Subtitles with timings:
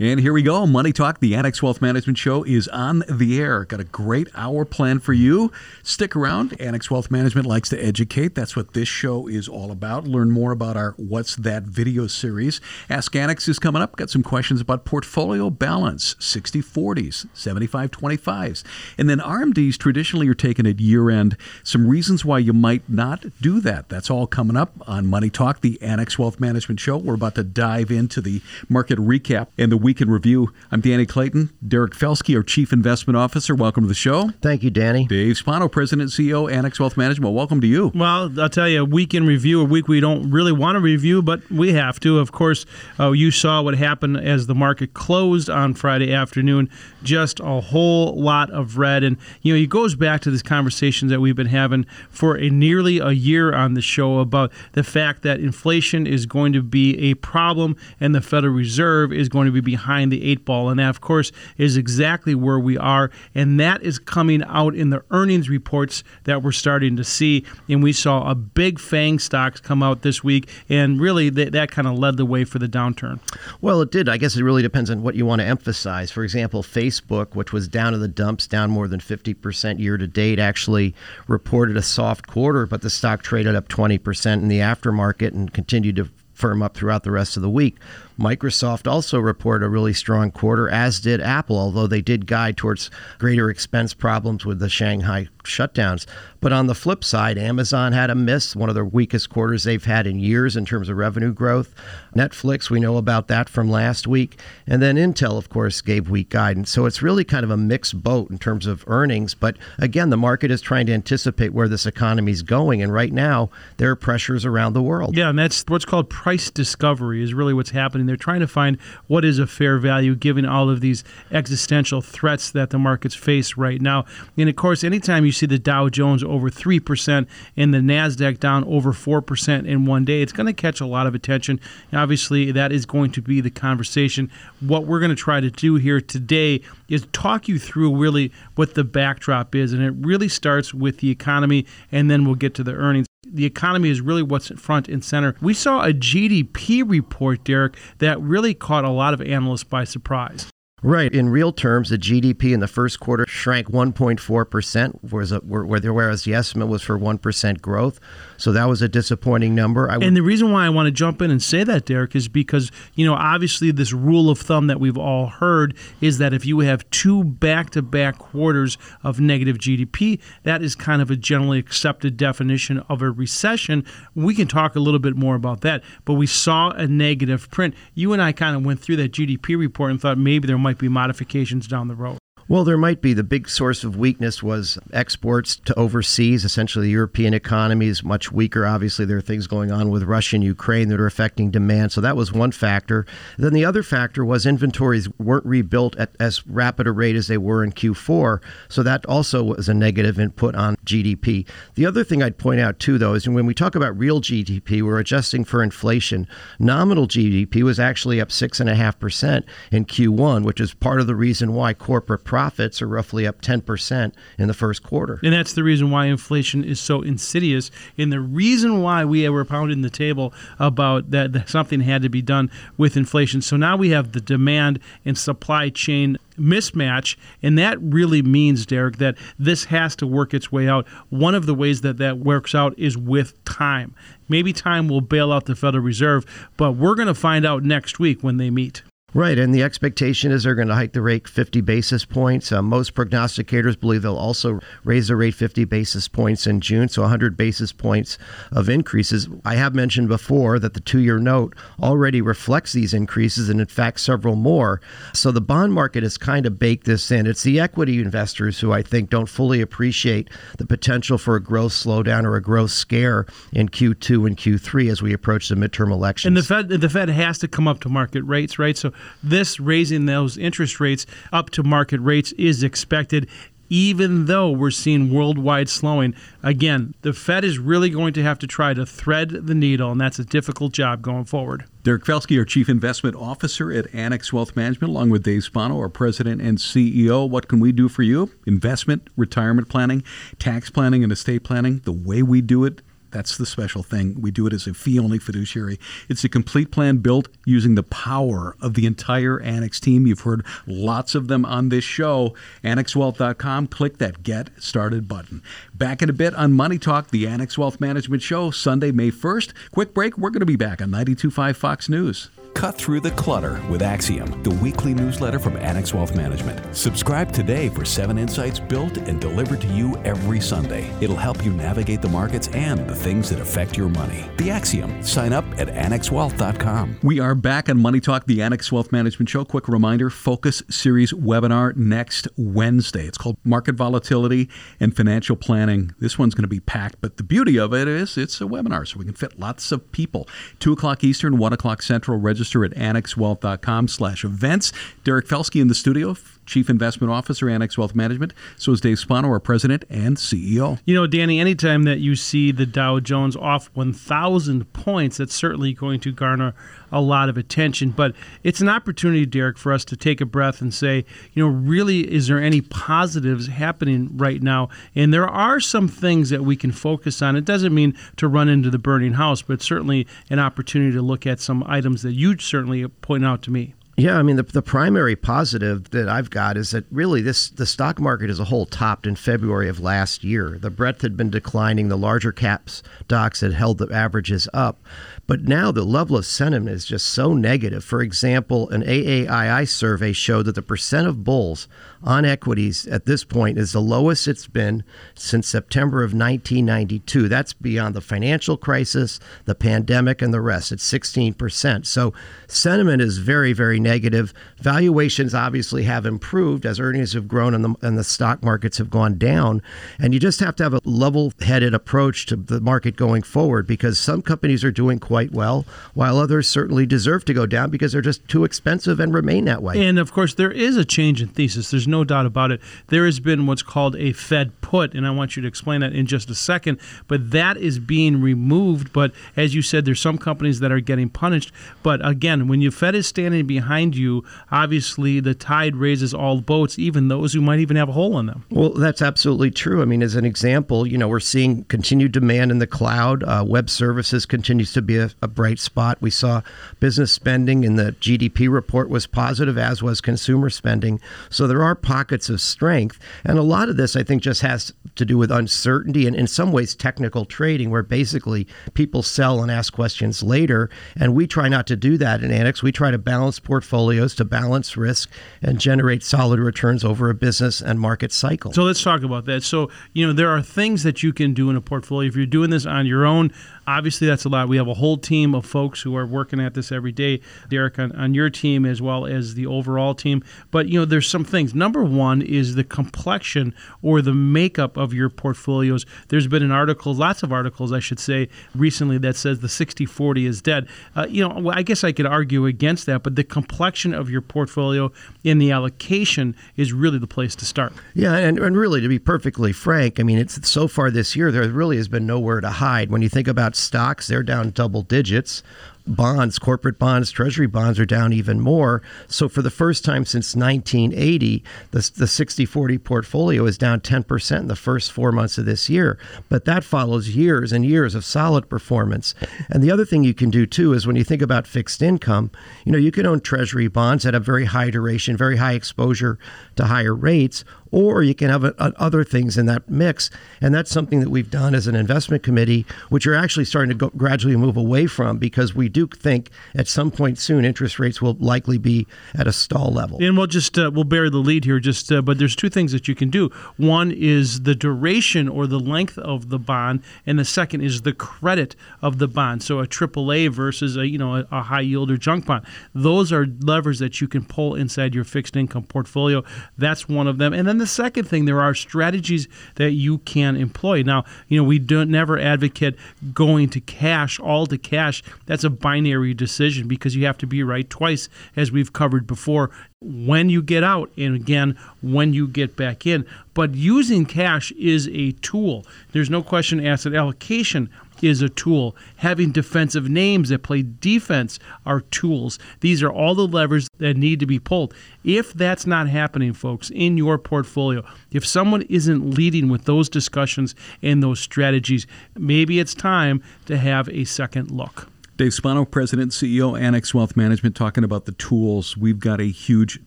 [0.00, 0.64] And here we go.
[0.64, 3.64] Money Talk, the Annex Wealth Management Show is on the air.
[3.64, 5.50] Got a great hour planned for you.
[5.82, 6.54] Stick around.
[6.60, 8.36] Annex Wealth Management likes to educate.
[8.36, 10.06] That's what this show is all about.
[10.06, 12.60] Learn more about our What's That video series.
[12.88, 13.96] Ask Annex is coming up.
[13.96, 18.62] Got some questions about portfolio balance, 60 40s, 75 25s.
[18.98, 21.36] And then RMDs traditionally are taken at year end.
[21.64, 23.88] Some reasons why you might not do that.
[23.88, 26.98] That's all coming up on Money Talk, the Annex Wealth Management Show.
[26.98, 30.52] We're about to dive into the market recap and the Week in Review.
[30.70, 31.48] I'm Danny Clayton.
[31.66, 33.54] Derek Felske, our Chief Investment Officer.
[33.54, 34.32] Welcome to the show.
[34.42, 35.06] Thank you, Danny.
[35.06, 37.34] Dave Spano, President and CEO, Annex Wealth Management.
[37.34, 37.90] Welcome to you.
[37.94, 40.80] Well, I'll tell you, a week in review, a week we don't really want to
[40.80, 42.18] review, but we have to.
[42.18, 42.66] Of course,
[43.00, 46.68] uh, you saw what happened as the market closed on Friday afternoon.
[47.02, 49.02] Just a whole lot of red.
[49.02, 52.50] And, you know, it goes back to this conversation that we've been having for a
[52.50, 56.98] nearly a year on the show about the fact that inflation is going to be
[57.10, 60.68] a problem and the Federal Reserve is going to be behind the eight ball.
[60.68, 63.10] And that, of course, is exactly where we are.
[63.34, 67.44] And that is coming out in the earnings reports that we're starting to see.
[67.68, 70.48] And we saw a big FANG stocks come out this week.
[70.68, 73.20] And really, that, that kind of led the way for the downturn.
[73.60, 74.08] Well, it did.
[74.08, 76.10] I guess it really depends on what you want to emphasize.
[76.10, 80.06] For example, Facebook, which was down in the dumps, down more than 50% year to
[80.06, 80.94] date, actually
[81.26, 85.96] reported a soft quarter, but the stock traded up 20% in the aftermarket and continued
[85.96, 87.76] to firm up throughout the rest of the week.
[88.18, 92.90] Microsoft also reported a really strong quarter, as did Apple, although they did guide towards
[93.18, 96.06] greater expense problems with the Shanghai shutdowns.
[96.40, 99.84] But on the flip side, Amazon had a miss, one of the weakest quarters they've
[99.84, 101.74] had in years in terms of revenue growth.
[102.14, 104.38] Netflix, we know about that from last week.
[104.66, 106.70] And then Intel, of course, gave weak guidance.
[106.70, 109.34] So it's really kind of a mixed boat in terms of earnings.
[109.34, 112.82] But again, the market is trying to anticipate where this economy is going.
[112.82, 115.16] And right now, there are pressures around the world.
[115.16, 118.06] Yeah, and that's what's called price discovery, is really what's happening.
[118.08, 122.50] They're trying to find what is a fair value given all of these existential threats
[122.50, 124.04] that the markets face right now.
[124.36, 127.26] And of course, anytime you see the Dow Jones over 3%
[127.56, 131.06] and the NASDAQ down over 4% in one day, it's going to catch a lot
[131.06, 131.60] of attention.
[131.92, 134.30] obviously, that is going to be the conversation.
[134.60, 138.74] What we're going to try to do here today is talk you through really what
[138.74, 139.72] the backdrop is.
[139.72, 143.44] And it really starts with the economy, and then we'll get to the earnings the
[143.44, 145.34] economy is really what's front and center.
[145.40, 150.50] We saw a GDP report, Derek, that really caught a lot of analysts by surprise.
[150.82, 151.12] Right.
[151.12, 156.68] In real terms, the GDP in the first quarter shrank 1.4%, uh, whereas the estimate
[156.68, 157.98] was for 1% growth.
[158.36, 159.86] So that was a disappointing number.
[159.86, 162.70] and the reason why I want to jump in and say that, Derek, is because,
[162.94, 166.60] you know, obviously this rule of thumb that we've all heard is that if you
[166.60, 171.58] have two back to back quarters of negative GDP, that is kind of a generally
[171.58, 173.84] accepted definition of a recession.
[174.14, 177.74] We can talk a little bit more about that, but we saw a negative print.
[177.94, 180.67] You and I kind of went through that GDP report and thought maybe there might
[180.76, 182.17] be modifications down the road.
[182.50, 183.12] Well, there might be.
[183.12, 186.46] The big source of weakness was exports to overseas.
[186.46, 188.64] Essentially, the European economy is much weaker.
[188.64, 191.92] Obviously, there are things going on with Russia and Ukraine that are affecting demand.
[191.92, 193.04] So that was one factor.
[193.36, 197.36] Then the other factor was inventories weren't rebuilt at as rapid a rate as they
[197.36, 198.40] were in Q4.
[198.70, 201.46] So that also was a negative input on GDP.
[201.74, 204.80] The other thing I'd point out, too, though, is when we talk about real GDP,
[204.80, 206.26] we're adjusting for inflation.
[206.58, 211.74] Nominal GDP was actually up 6.5% in Q1, which is part of the reason why
[211.74, 215.18] corporate profits are roughly up 10% in the first quarter.
[215.24, 217.72] And that's the reason why inflation is so insidious.
[217.98, 222.22] And the reason why we were pounding the table about that, something had to be
[222.22, 223.42] done with inflation.
[223.42, 227.16] So now we have the demand and supply chain mismatch.
[227.42, 230.86] And that really means, Derek, that this has to work its way out.
[231.10, 233.96] One of the ways that that works out is with time.
[234.28, 236.24] Maybe time will bail out the Federal Reserve,
[236.56, 238.84] but we're going to find out next week when they meet.
[239.14, 242.52] Right, and the expectation is they're going to hike the rate 50 basis points.
[242.52, 247.00] Uh, most prognosticators believe they'll also raise the rate 50 basis points in June, so
[247.00, 248.18] 100 basis points
[248.52, 249.26] of increases.
[249.46, 253.66] I have mentioned before that the two year note already reflects these increases, and in
[253.66, 254.82] fact, several more.
[255.14, 257.26] So the bond market has kind of baked this in.
[257.26, 260.28] It's the equity investors who I think don't fully appreciate
[260.58, 265.00] the potential for a growth slowdown or a growth scare in Q2 and Q3 as
[265.00, 266.26] we approach the midterm elections.
[266.26, 268.76] And the Fed, the Fed has to come up to market rates, right?
[268.76, 273.28] So this raising those interest rates up to market rates is expected
[273.70, 276.14] even though we're seeing worldwide slowing.
[276.42, 280.00] Again, the Fed is really going to have to try to thread the needle, and
[280.00, 281.64] that's a difficult job going forward.
[281.82, 285.88] Derek Felske, our Chief Investment Officer at Annex Wealth Management, along with Dave Spano, our
[285.88, 287.28] President and CEO.
[287.28, 288.30] What can we do for you?
[288.46, 290.02] Investment, retirement planning,
[290.38, 291.80] tax planning, and estate planning.
[291.84, 294.20] The way we do it that's the special thing.
[294.20, 295.78] We do it as a fee only fiduciary.
[296.08, 300.06] It's a complete plan built using the power of the entire Annex team.
[300.06, 302.34] You've heard lots of them on this show.
[302.64, 303.68] AnnexWealth.com.
[303.68, 305.42] Click that Get Started button.
[305.74, 309.52] Back in a bit on Money Talk, the Annex Wealth Management Show, Sunday, May 1st.
[309.72, 310.18] Quick break.
[310.18, 312.30] We're going to be back on 92.5 Fox News.
[312.58, 316.74] Cut through the clutter with Axiom, the weekly newsletter from Annex Wealth Management.
[316.74, 320.90] Subscribe today for seven insights built and delivered to you every Sunday.
[321.00, 324.28] It'll help you navigate the markets and the things that affect your money.
[324.38, 325.04] The Axiom.
[325.04, 326.98] Sign up at annexwealth.com.
[327.04, 329.44] We are back on Money Talk, the Annex Wealth Management Show.
[329.44, 333.06] Quick reminder Focus Series webinar next Wednesday.
[333.06, 334.48] It's called Market Volatility
[334.80, 335.94] and Financial Planning.
[336.00, 338.84] This one's going to be packed, but the beauty of it is it's a webinar,
[338.84, 340.26] so we can fit lots of people.
[340.58, 342.18] 2 o'clock Eastern, 1 o'clock Central.
[342.18, 344.72] Register register at annexwealth.com slash events.
[345.04, 346.14] Derek Felske in the studio,
[346.48, 348.32] Chief Investment Officer, Annex Wealth Management.
[348.56, 350.80] So is Dave Spano, our President and CEO.
[350.86, 355.74] You know, Danny, anytime that you see the Dow Jones off 1,000 points, that's certainly
[355.74, 356.54] going to garner
[356.90, 357.90] a lot of attention.
[357.90, 361.04] But it's an opportunity, Derek, for us to take a breath and say,
[361.34, 364.70] you know, really, is there any positives happening right now?
[364.94, 367.36] And there are some things that we can focus on.
[367.36, 371.26] It doesn't mean to run into the burning house, but certainly an opportunity to look
[371.26, 373.74] at some items that you'd certainly point out to me.
[373.98, 377.66] Yeah, I mean the, the primary positive that I've got is that really this the
[377.66, 380.56] stock market as a whole topped in February of last year.
[380.56, 384.80] The breadth had been declining, the larger caps stocks had held the averages up,
[385.28, 387.84] but now the level of sentiment is just so negative.
[387.84, 391.68] For example, an AAII survey showed that the percent of bulls
[392.02, 394.82] on equities at this point is the lowest it's been
[395.14, 397.28] since September of 1992.
[397.28, 400.72] That's beyond the financial crisis, the pandemic, and the rest.
[400.72, 401.84] It's 16%.
[401.84, 402.14] So
[402.46, 404.32] sentiment is very, very negative.
[404.58, 408.88] Valuations obviously have improved as earnings have grown and the, and the stock markets have
[408.88, 409.60] gone down.
[409.98, 413.66] And you just have to have a level headed approach to the market going forward
[413.66, 417.92] because some companies are doing quite well, while others certainly deserve to go down because
[417.92, 419.86] they're just too expensive and remain that way.
[419.86, 421.70] And of course, there is a change in thesis.
[421.70, 422.60] There's no doubt about it.
[422.88, 425.92] There has been what's called a Fed put, and I want you to explain that
[425.92, 426.78] in just a second.
[427.06, 428.92] But that is being removed.
[428.92, 431.52] But as you said, there's some companies that are getting punished.
[431.82, 436.78] But again, when your Fed is standing behind you, obviously the tide raises all boats,
[436.78, 438.44] even those who might even have a hole in them.
[438.50, 439.82] Well, that's absolutely true.
[439.82, 443.22] I mean, as an example, you know, we're seeing continued demand in the cloud.
[443.24, 445.98] Uh, web services continues to be a, a bright spot.
[446.00, 446.42] We saw
[446.80, 451.00] business spending in the GDP report was positive, as was consumer spending.
[451.30, 452.98] So there are pockets of strength.
[453.24, 456.26] And a lot of this, I think, just has to do with uncertainty and, in
[456.26, 460.70] some ways, technical trading, where basically people sell and ask questions later.
[460.96, 462.62] And we try not to do that in Annex.
[462.62, 465.10] We try to balance portfolios to balance risk
[465.42, 468.52] and generate solid returns over a business and market cycle.
[468.52, 469.42] So let's talk about that.
[469.42, 472.08] So, you know, there are things that you can do in a portfolio.
[472.08, 473.32] If you're doing this on your own,
[473.68, 474.48] obviously that's a lot.
[474.48, 477.20] We have a whole team of folks who are working at this every day,
[477.50, 480.24] Derek, on, on your team as well as the overall team.
[480.50, 481.54] But you know, there's some things.
[481.54, 485.84] Number one is the complexion or the makeup of your portfolios.
[486.08, 490.26] There's been an article, lots of articles, I should say, recently that says the 60-40
[490.26, 490.66] is dead.
[490.96, 494.22] Uh, you know, I guess I could argue against that, but the complexion of your
[494.22, 494.90] portfolio
[495.24, 497.74] in the allocation is really the place to start.
[497.94, 501.30] Yeah, and, and really, to be perfectly frank, I mean, it's so far this year
[501.30, 502.90] there really has been nowhere to hide.
[502.90, 505.42] When you think about stocks, they're down double digits
[505.88, 508.82] bonds, corporate bonds, treasury bonds are down even more.
[509.06, 514.38] So for the first time since 1980, the, the 60 40 portfolio is down 10%
[514.38, 515.98] in the first four months of this year.
[516.28, 519.14] But that follows years and years of solid performance.
[519.48, 522.30] And the other thing you can do too is when you think about fixed income,
[522.64, 526.18] you know, you can own treasury bonds that have very high duration, very high exposure
[526.56, 530.10] to higher rates, or you can have a, a, other things in that mix.
[530.40, 533.74] And that's something that we've done as an investment committee, which are actually starting to
[533.74, 538.02] go, gradually move away from because we do think at some point soon interest rates
[538.02, 539.98] will likely be at a stall level.
[540.02, 541.60] And we'll just uh, we'll bury the lead here.
[541.60, 543.30] Just uh, but there's two things that you can do.
[543.56, 547.92] One is the duration or the length of the bond, and the second is the
[547.92, 549.42] credit of the bond.
[549.42, 552.44] So a AAA versus a you know a, a high yield or junk bond.
[552.74, 556.24] Those are levers that you can pull inside your fixed income portfolio.
[556.56, 557.32] That's one of them.
[557.32, 560.82] And then the second thing, there are strategies that you can employ.
[560.82, 562.76] Now, you know, we don't never advocate
[563.12, 565.02] going to cash, all to cash.
[565.26, 569.50] That's a binary decision because you have to be right twice, as we've covered before,
[569.82, 573.04] when you get out and again when you get back in.
[573.34, 575.66] But using cash is a tool.
[575.92, 577.68] There's no question asset allocation
[578.00, 578.74] is a tool.
[578.96, 582.38] Having defensive names that play defense are tools.
[582.60, 584.72] These are all the levers that need to be pulled.
[585.04, 590.54] If that's not happening, folks, in your portfolio, if someone isn't leading with those discussions
[590.80, 594.88] and those strategies, maybe it's time to have a second look.
[595.18, 598.76] Dave Spano, President CEO, Annex Wealth Management, talking about the tools.
[598.76, 599.80] We've got a huge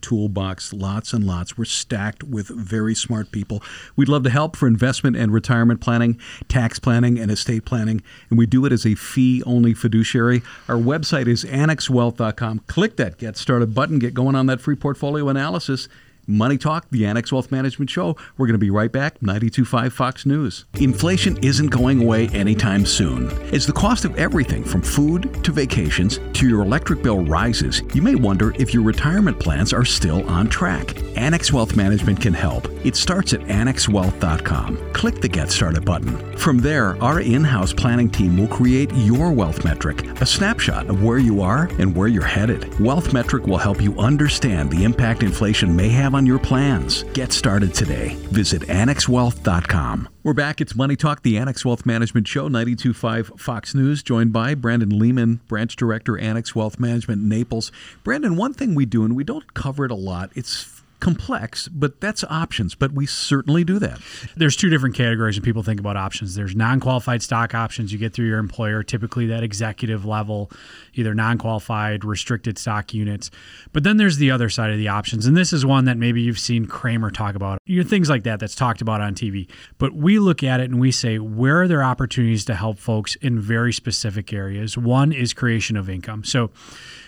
[0.00, 1.56] toolbox, lots and lots.
[1.56, 3.62] We're stacked with very smart people.
[3.94, 6.18] We'd love to help for investment and retirement planning,
[6.48, 8.02] tax planning, and estate planning.
[8.28, 10.42] And we do it as a fee only fiduciary.
[10.66, 12.62] Our website is annexwealth.com.
[12.66, 15.88] Click that Get Started button, get going on that free portfolio analysis.
[16.30, 18.16] Money Talk, the Annex Wealth Management Show.
[18.38, 20.64] We're going to be right back, 92.5 Fox News.
[20.80, 23.30] Inflation isn't going away anytime soon.
[23.52, 28.02] As the cost of everything from food to vacations to your electric bill rises, you
[28.02, 30.96] may wonder if your retirement plans are still on track.
[31.16, 32.66] Annex Wealth Management can help.
[32.84, 34.92] It starts at annexwealth.com.
[34.92, 36.36] Click the Get Started button.
[36.36, 41.02] From there, our in house planning team will create your wealth metric, a snapshot of
[41.02, 42.78] where you are and where you're headed.
[42.80, 47.02] Wealth Metric will help you understand the impact inflation may have on your plans.
[47.14, 48.16] Get started today.
[48.30, 50.08] Visit annexwealth.com.
[50.22, 50.60] We're back.
[50.60, 55.40] It's Money Talk, the Annex Wealth Management Show, 92.5 Fox News, joined by Brandon Lehman,
[55.48, 57.72] Branch Director, Annex Wealth Management, Naples.
[58.04, 62.00] Brandon, one thing we do, and we don't cover it a lot, it's complex, but
[62.00, 62.74] that's options.
[62.74, 64.00] But we certainly do that.
[64.36, 66.34] There's two different categories when people think about options.
[66.34, 70.50] There's non-qualified stock options you get through your employer, typically that executive level,
[70.94, 73.30] either non-qualified, restricted stock units.
[73.72, 76.20] But then there's the other side of the options, and this is one that maybe
[76.20, 77.58] you've seen Cramer talk about.
[77.66, 79.48] You know, things like that that's talked about on TV.
[79.78, 83.16] But we look at it and we say, where are there opportunities to help folks
[83.16, 84.76] in very specific areas?
[84.76, 86.24] One is creation of income.
[86.24, 86.50] So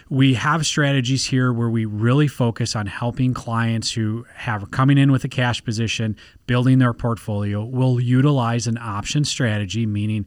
[0.08, 5.12] we have strategies here where we really focus on helping clients who have coming in
[5.12, 6.16] with a cash position,
[6.46, 7.64] building their portfolio.
[7.64, 10.26] We'll utilize an option strategy, meaning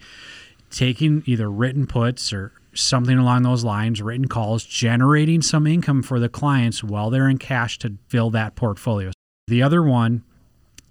[0.70, 6.20] taking either written puts or something along those lines, written calls, generating some income for
[6.20, 9.12] the clients while they're in cash to fill that portfolio.
[9.48, 10.24] The other one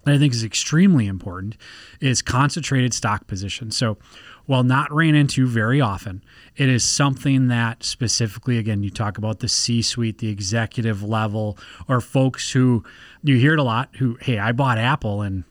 [0.05, 1.57] that I think is extremely important
[1.99, 3.71] is concentrated stock position.
[3.71, 3.97] So
[4.45, 6.23] while not ran into very often,
[6.55, 11.57] it is something that specifically, again, you talk about the C suite, the executive level,
[11.87, 12.83] or folks who
[13.23, 15.43] you hear it a lot who, hey, I bought Apple in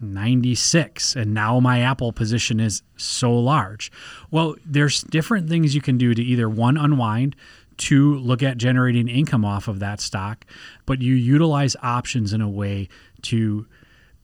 [0.00, 3.92] 96 and now my Apple position is so large.
[4.30, 7.36] Well, there's different things you can do to either one, unwind,
[7.76, 10.46] two, look at generating income off of that stock,
[10.86, 12.88] but you utilize options in a way
[13.22, 13.66] to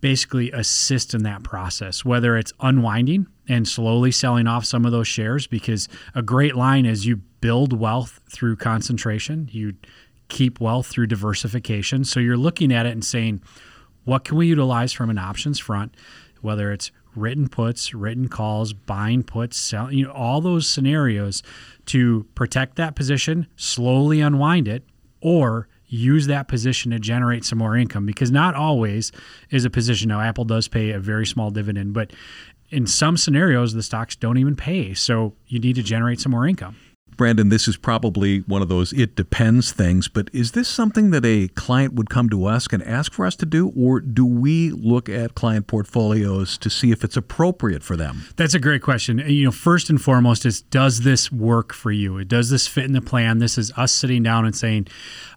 [0.01, 5.09] basically assist in that process, whether it's unwinding and slowly selling off some of those
[5.09, 9.75] shares, because a great line is you build wealth through concentration, you
[10.29, 12.05] keep wealth through diversification.
[12.05, 13.43] So you're looking at it and saying,
[14.05, 15.95] what can we utilize from an options front,
[16.41, 21.43] whether it's written puts, written calls, buying puts, selling, you know, all those scenarios
[21.87, 24.85] to protect that position, slowly unwind it,
[25.21, 29.13] or use that position to generate some more income because not always
[29.51, 32.13] is a position now apple does pay a very small dividend but
[32.71, 34.95] in some scenarios the stocks don't even pay.
[34.95, 36.77] So you need to generate some more income
[37.17, 41.25] Brandon, this is probably one of those it depends things, but is this something that
[41.25, 44.71] a client would come to us and ask for us to do, or do we
[44.71, 48.27] look at client portfolios to see if it's appropriate for them?
[48.37, 49.19] That's a great question.
[49.19, 52.25] You know, first and foremost is does this work for you?
[52.25, 53.39] Does this fit in the plan?
[53.39, 54.89] This is us sitting down and saying,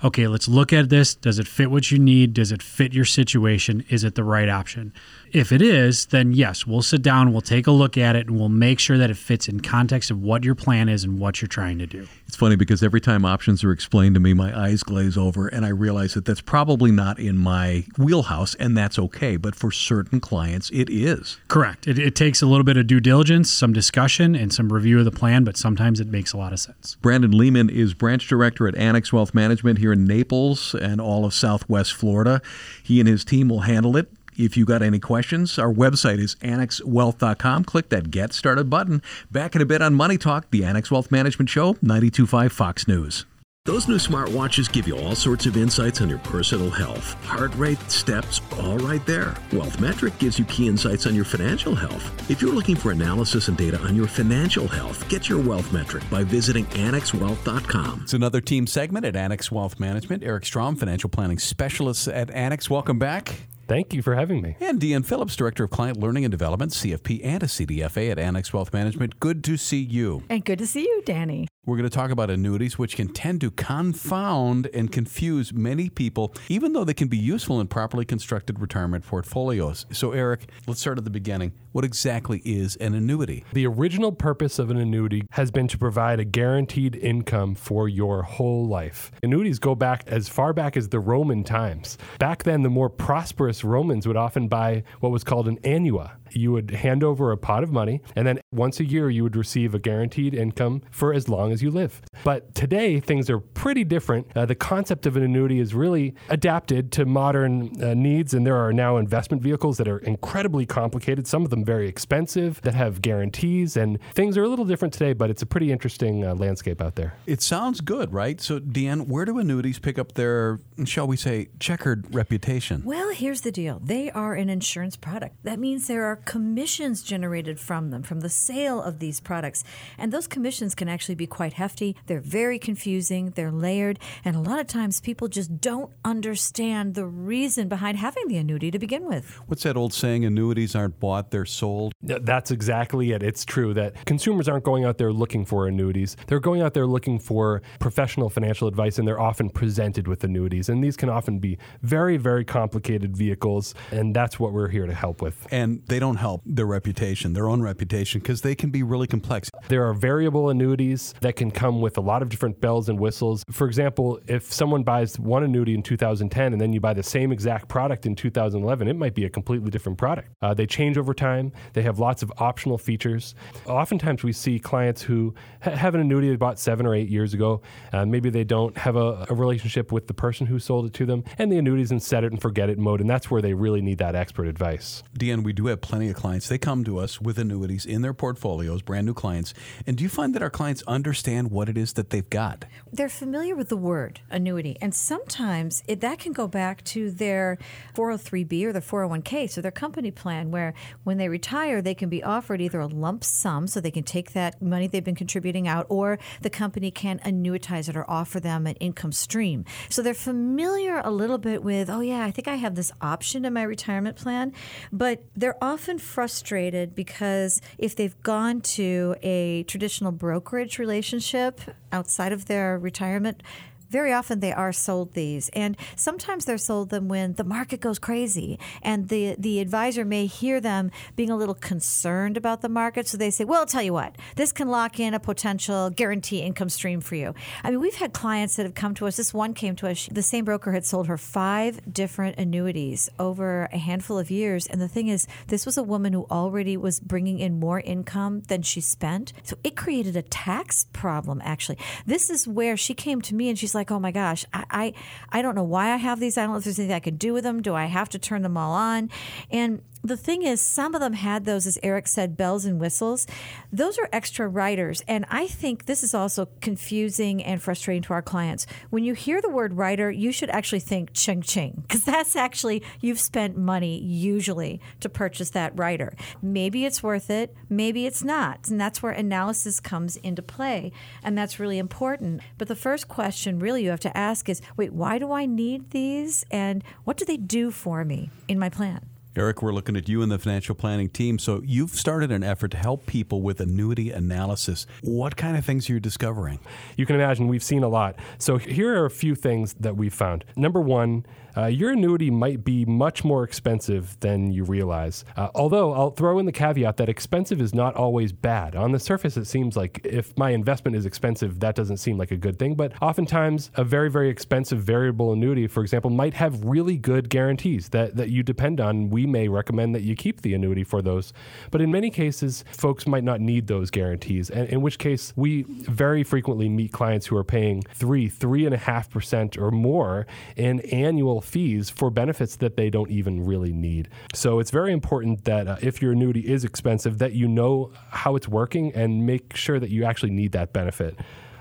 [0.03, 1.15] okay, let's look at this.
[1.15, 2.33] Does it fit what you need?
[2.33, 3.85] Does it fit your situation?
[3.89, 4.93] Is it the right option?
[5.31, 8.39] If it is, then yes, we'll sit down, we'll take a look at it, and
[8.39, 11.41] we'll make sure that it fits in context of what your plan is and what
[11.41, 12.07] you're trying to do.
[12.27, 15.65] It's funny because every time options are explained to me, my eyes glaze over, and
[15.65, 19.37] I realize that that's probably not in my wheelhouse, and that's okay.
[19.37, 21.37] But for certain clients, it is.
[21.47, 21.87] Correct.
[21.87, 25.05] It, it takes a little bit of due diligence, some discussion, and some review of
[25.05, 26.97] the plan, but sometimes it makes a lot of sense.
[27.01, 31.33] Brandon Lehman is branch director at Annex Wealth Management here in Naples and all of
[31.33, 32.41] Southwest Florida.
[32.83, 34.11] He and his team will handle it.
[34.39, 37.65] If you got any questions, our website is annexwealth.com.
[37.65, 39.01] Click that Get Started button.
[39.29, 43.25] Back in a bit on Money Talk, the Annex Wealth Management Show, 92.5 Fox News.
[43.65, 47.21] Those new smartwatches give you all sorts of insights on your personal health.
[47.25, 49.35] Heart rate, steps, all right there.
[49.51, 52.31] Wealth Metric gives you key insights on your financial health.
[52.31, 56.09] If you're looking for analysis and data on your financial health, get your Wealth Metric
[56.09, 58.03] by visiting annexwealth.com.
[58.03, 60.23] It's another team segment at Annex Wealth Management.
[60.23, 62.69] Eric Strom, financial planning specialist at Annex.
[62.69, 63.49] Welcome back.
[63.69, 64.57] Thank you for having me.
[64.59, 68.51] And Deanne Phillips, Director of Client Learning and Development, CFP and a CDFA at Annex
[68.51, 69.19] Wealth Management.
[69.19, 70.23] Good to see you.
[70.27, 71.47] And good to see you, Danny.
[71.69, 76.33] We're going to talk about annuities, which can tend to confound and confuse many people,
[76.47, 79.85] even though they can be useful in properly constructed retirement portfolios.
[79.91, 81.51] So, Eric, let's start at the beginning.
[81.71, 83.45] What exactly is an annuity?
[83.53, 88.23] The original purpose of an annuity has been to provide a guaranteed income for your
[88.23, 89.11] whole life.
[89.21, 91.99] Annuities go back as far back as the Roman times.
[92.17, 96.13] Back then, the more prosperous Romans would often buy what was called an annua.
[96.31, 99.35] You would hand over a pot of money, and then once a year, you would
[99.35, 102.01] receive a guaranteed income for as long as you live.
[102.23, 104.27] But today, things are pretty different.
[104.35, 108.57] Uh, the concept of an annuity is really adapted to modern uh, needs, and there
[108.57, 113.01] are now investment vehicles that are incredibly complicated, some of them very expensive, that have
[113.01, 116.81] guarantees, and things are a little different today, but it's a pretty interesting uh, landscape
[116.81, 117.15] out there.
[117.25, 118.39] It sounds good, right?
[118.41, 122.83] So, Deanne, where do annuities pick up their, shall we say, checkered reputation?
[122.83, 125.35] Well, here's the deal they are an insurance product.
[125.43, 129.63] That means there are commissions generated from them, from the sale of these products.
[129.97, 131.95] And those commissions can actually be quite hefty.
[132.05, 137.05] They're very confusing, they're layered, and a lot of times people just don't understand the
[137.05, 139.39] reason behind having the annuity to begin with.
[139.47, 140.25] What's that old saying?
[140.25, 141.93] Annuities aren't bought, they're sold.
[142.01, 143.23] That's exactly it.
[143.23, 146.15] It's true that consumers aren't going out there looking for annuities.
[146.27, 150.69] They're going out there looking for professional financial advice, and they're often presented with annuities.
[150.69, 154.93] And these can often be very, very complicated vehicles, and that's what we're here to
[154.93, 155.47] help with.
[155.51, 159.49] And they don't help their reputation, their own reputation, because they can be really complex.
[159.67, 163.43] There are variable annuities that can come with a lot of different bells and whistles.
[163.51, 167.31] For example, if someone buys one annuity in 2010 and then you buy the same
[167.31, 170.29] exact product in 2011, it might be a completely different product.
[170.41, 173.35] Uh, they change over time, they have lots of optional features.
[173.65, 177.33] Oftentimes, we see clients who ha- have an annuity they bought seven or eight years
[177.33, 177.61] ago.
[177.93, 181.05] Uh, maybe they don't have a, a relationship with the person who sold it to
[181.05, 183.53] them, and the annuity's in set it and forget it mode, and that's where they
[183.53, 185.03] really need that expert advice.
[185.17, 186.47] Deanne, we do have plenty of clients.
[186.47, 189.53] They come to us with annuities in their portfolios, brand new clients.
[189.85, 192.65] And do you find that our clients understand what it is that they've got?
[192.93, 197.57] They're familiar with the word annuity, and sometimes it, that can go back to their
[197.95, 202.23] 403b or their 401k, so their company plan, where when they retire, they can be
[202.23, 205.85] offered either a lump sum, so they can take that money they've been contributing out,
[205.89, 209.65] or the company can annuitize it or offer them an income stream.
[209.89, 213.45] So they're familiar a little bit with, oh, yeah, I think I have this option
[213.45, 214.53] in my retirement plan,
[214.91, 222.45] but they're often frustrated because if they've gone to a traditional brokerage relationship outside of
[222.45, 223.41] their retirement,
[223.89, 227.99] very often they are sold these and sometimes they're sold them when the market goes
[227.99, 233.07] crazy and the the advisor may hear them being a little concerned about the market
[233.07, 236.39] so they say well I'll tell you what this can lock in a potential guarantee
[236.39, 237.33] income stream for you.
[237.63, 240.07] I mean we've had clients that have come to us this one came to us
[240.11, 244.81] the same broker had sold her five different annuities over a handful of years and
[244.81, 248.61] the thing is this was a woman who already was bringing in more income than
[248.61, 251.77] she spent so it created a tax problem actually.
[252.05, 254.65] This is where she came to me and she's like like, oh my gosh, I,
[254.69, 254.93] I,
[255.31, 256.37] I don't know why I have these.
[256.37, 257.61] I don't know if there's anything I can do with them.
[257.61, 259.09] Do I have to turn them all on?
[259.49, 263.27] And the thing is, some of them had those, as Eric said, bells and whistles.
[263.71, 265.03] Those are extra riders.
[265.07, 268.65] And I think this is also confusing and frustrating to our clients.
[268.89, 272.81] When you hear the word rider, you should actually think ching ching, because that's actually,
[273.01, 276.13] you've spent money usually to purchase that rider.
[276.41, 278.69] Maybe it's worth it, maybe it's not.
[278.69, 280.91] And that's where analysis comes into play.
[281.23, 282.41] And that's really important.
[282.57, 285.91] But the first question really you have to ask is wait, why do I need
[285.91, 286.45] these?
[286.51, 289.05] And what do they do for me in my plan?
[289.35, 291.37] Eric, we're looking at you and the financial planning team.
[291.37, 294.87] So you've started an effort to help people with annuity analysis.
[295.03, 296.59] What kind of things are you discovering?
[296.97, 298.15] You can imagine we've seen a lot.
[298.39, 300.45] So here are a few things that we've found.
[300.55, 305.25] Number one, uh, your annuity might be much more expensive than you realize.
[305.35, 308.75] Uh, although I'll throw in the caveat that expensive is not always bad.
[308.75, 312.31] On the surface, it seems like if my investment is expensive, that doesn't seem like
[312.31, 312.75] a good thing.
[312.75, 317.89] But oftentimes, a very, very expensive variable annuity, for example, might have really good guarantees
[317.89, 319.09] that, that you depend on.
[319.09, 321.33] We may recommend that you keep the annuity for those.
[321.71, 325.63] But in many cases, folks might not need those guarantees, and in which case, we
[325.63, 330.27] very frequently meet clients who are paying three, three and a half percent or more
[330.55, 334.09] in annual fees for benefits that they don't even really need.
[334.33, 338.35] So it's very important that uh, if your annuity is expensive, that you know how
[338.35, 341.17] it's working and make sure that you actually need that benefit.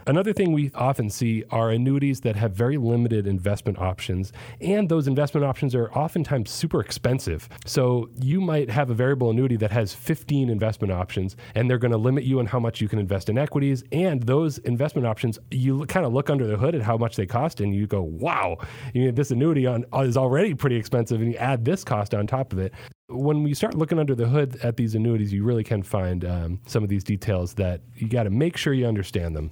[0.09, 5.07] Another thing we often see are annuities that have very limited investment options, and those
[5.07, 7.47] investment options are oftentimes super expensive.
[7.66, 11.90] So you might have a variable annuity that has 15 investment options, and they're going
[11.90, 13.85] to limit you on how much you can invest in equities.
[13.92, 17.27] And those investment options, you kind of look under the hood at how much they
[17.27, 18.57] cost, and you go, wow,
[18.94, 22.27] you know, this annuity on, is already pretty expensive, and you add this cost on
[22.27, 22.73] top of it
[23.11, 26.61] when we start looking under the hood at these annuities, you really can find um,
[26.66, 29.51] some of these details that you got to make sure you understand them.